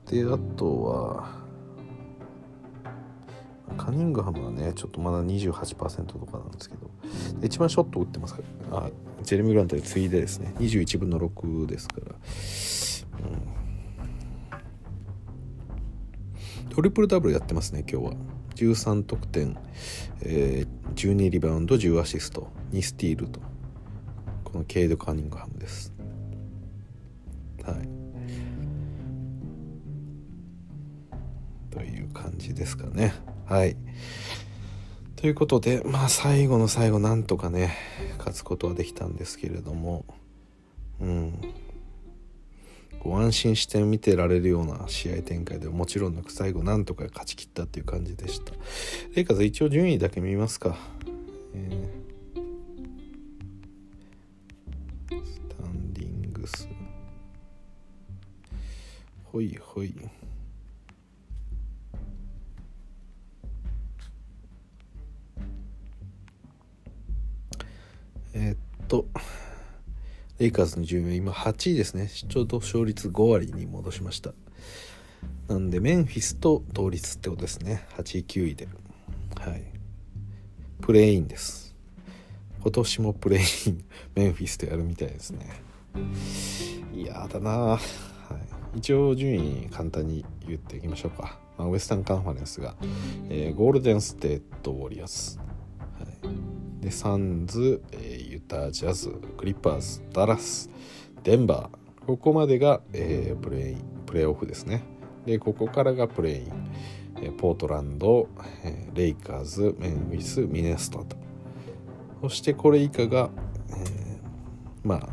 [0.07, 1.48] であとは
[3.77, 6.89] カニングハムはねちょっとまだ28%とかなんですけど。
[7.43, 8.79] 一番ショット打ってますから。
[8.79, 8.91] あ
[9.23, 10.55] ジェレミー・グラントで次いでですね。
[10.59, 12.15] 21分の6ですから、
[16.67, 18.13] うん、トリプルダブルやってますね今日は。
[18.55, 19.57] 13得点、
[20.23, 22.49] えー、12リバウンド10アシスト。
[22.73, 23.41] 2スティールと。
[24.45, 25.93] このケイド・カニングハムです。
[27.65, 27.89] はい。
[31.71, 33.13] という感じですかね。
[33.49, 33.77] はい。
[35.17, 37.75] ということでまあ最後の最後なんとかね
[38.19, 40.05] 勝つことはできたんですけれども。
[41.01, 41.55] うん。
[43.01, 48.53] こ安心して見てられるような試合展開でもちろんなく最後なんとか勝ち切ったっていう感じでした。
[49.15, 50.77] レイカーズ一応順位だけ見ますか、
[51.55, 56.69] えー、スタンディングス。
[59.25, 59.95] ほいほい。
[68.35, 69.07] えー、っと
[70.39, 72.09] レイカーズの順位は今8位ですね。
[72.09, 74.33] ちょうど勝率5割に戻しました。
[75.49, 77.87] なんでメンフィスと同率ってことですね。
[77.97, 78.69] 8位9位で。
[79.37, 79.65] はい。
[80.81, 81.75] プレインです。
[82.63, 83.41] 今年もプレイ
[83.71, 83.85] ン
[84.15, 85.63] メンフィスとやるみたいですね。
[86.95, 87.79] いやだなは
[88.75, 92.75] い、一応順位簡単に言っていきましょうか、まあ、ウエスタンカンファレンスが、
[93.31, 95.41] えー、ゴールデンステートウォリアス、
[96.89, 100.71] でサンズ、えー、ユタジャズクリッパーズダラス
[101.23, 102.07] デンバー。
[102.07, 104.83] ここまでが、えー、プレイプレーオフですね。
[105.27, 106.53] でここからがプレイン、
[107.21, 108.31] えポートランド、
[108.65, 111.19] えレイカーズメンフィスミネスタと。
[112.23, 113.29] そしてこれ以下が、
[113.69, 114.21] え
[114.83, 115.09] まあ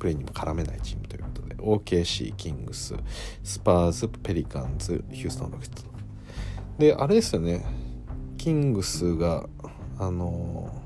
[0.00, 2.96] プレイにも絡めないチームということで OKC キングス
[3.44, 5.84] スパーズペリカンズヒューストンロケット
[6.76, 7.64] であれですよね。
[8.36, 9.48] キングスが
[9.96, 10.79] あの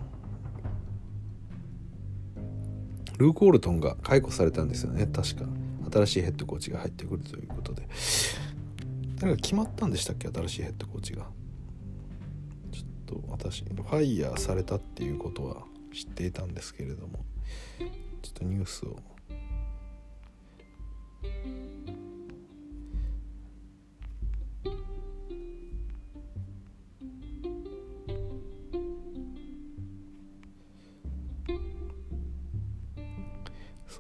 [3.19, 5.07] ルーク・オルトンが解雇されたんですよね。
[5.07, 5.45] 確か。
[5.93, 7.87] 新しいヘッドコーチが入ってくるということで。
[9.21, 10.29] なんか決まったんでしたっけ？
[10.29, 11.27] 新しいヘッドコーチが。
[12.73, 17.25] ちょっと私ファイヤーされたっていうことは知っていたんですけれども。
[18.23, 18.99] ちょっとニュースを。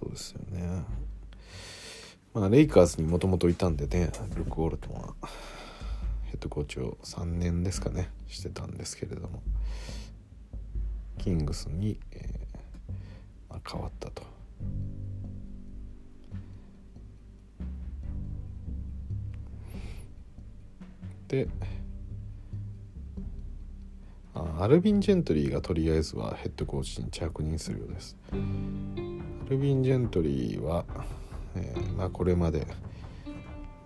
[0.00, 0.84] そうですよね
[2.32, 5.14] まあレイカーズにもともといたんでねルック・ウォルトンは
[6.24, 9.40] ヘッドコーチを3年ですかねしてたんですけれども
[11.18, 12.54] キングスに、えー
[13.48, 14.22] まあ、変わったと。
[21.28, 21.48] で
[24.34, 28.16] アルビン・ジェントリーがとりあえずはヘッドコーチに着任するようです。
[28.32, 30.84] アルビン・ジェントリーは、
[31.54, 32.66] えーまあ、これまで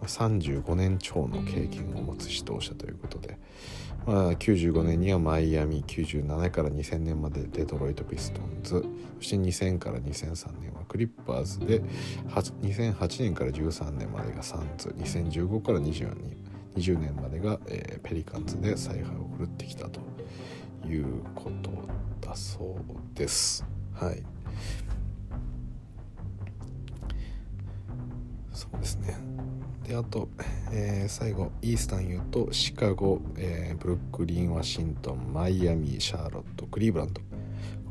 [0.02, 3.38] 35年超の経験を持つ指導者ということで、
[4.06, 8.84] まあ、95年にはマイアミ97から2000年までデトロイト・ピストンズ
[9.18, 11.82] そして2000から2003年はクリッパーズで
[12.28, 16.36] 2008年から13年までがサンズ2015から24年
[16.76, 20.00] 20年までが、えー、ペリカンズで采配を振るってきたと。
[20.88, 21.70] いうこと
[22.20, 23.64] だそうです。
[23.94, 24.22] はい。
[28.52, 29.16] そうですね。
[29.86, 30.28] であと、
[30.72, 37.20] えー、最後イースタン言うとシカゴ、えー、ブルックリンワシントンマイアミシャーロットクリーブランド。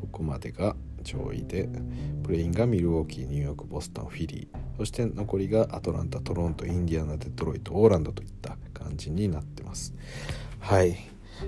[0.02, 1.70] ここまでが上位で
[2.24, 4.58] プレインがミルウォーキーニューヨークボストンフィリー。
[4.78, 9.94] そして残りがアトランタトロントインディアナデトロイトオーランドといった感じになってます。
[10.60, 10.98] はい。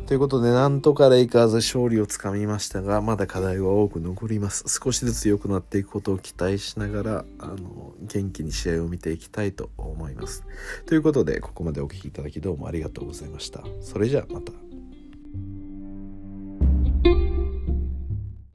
[0.06, 4.66] ということで、なんとかレイカーズ勝利をつかみましたが、まだ課題は多く残ります。
[4.68, 10.44] 少しずつ良くなっていくことを期待しながら、あの、元気に試合を見ていきたいと思います。
[10.86, 13.64] ということで、ここまでお聴きいただきどうもありがとうございました。
[13.82, 14.69] それじゃあまた。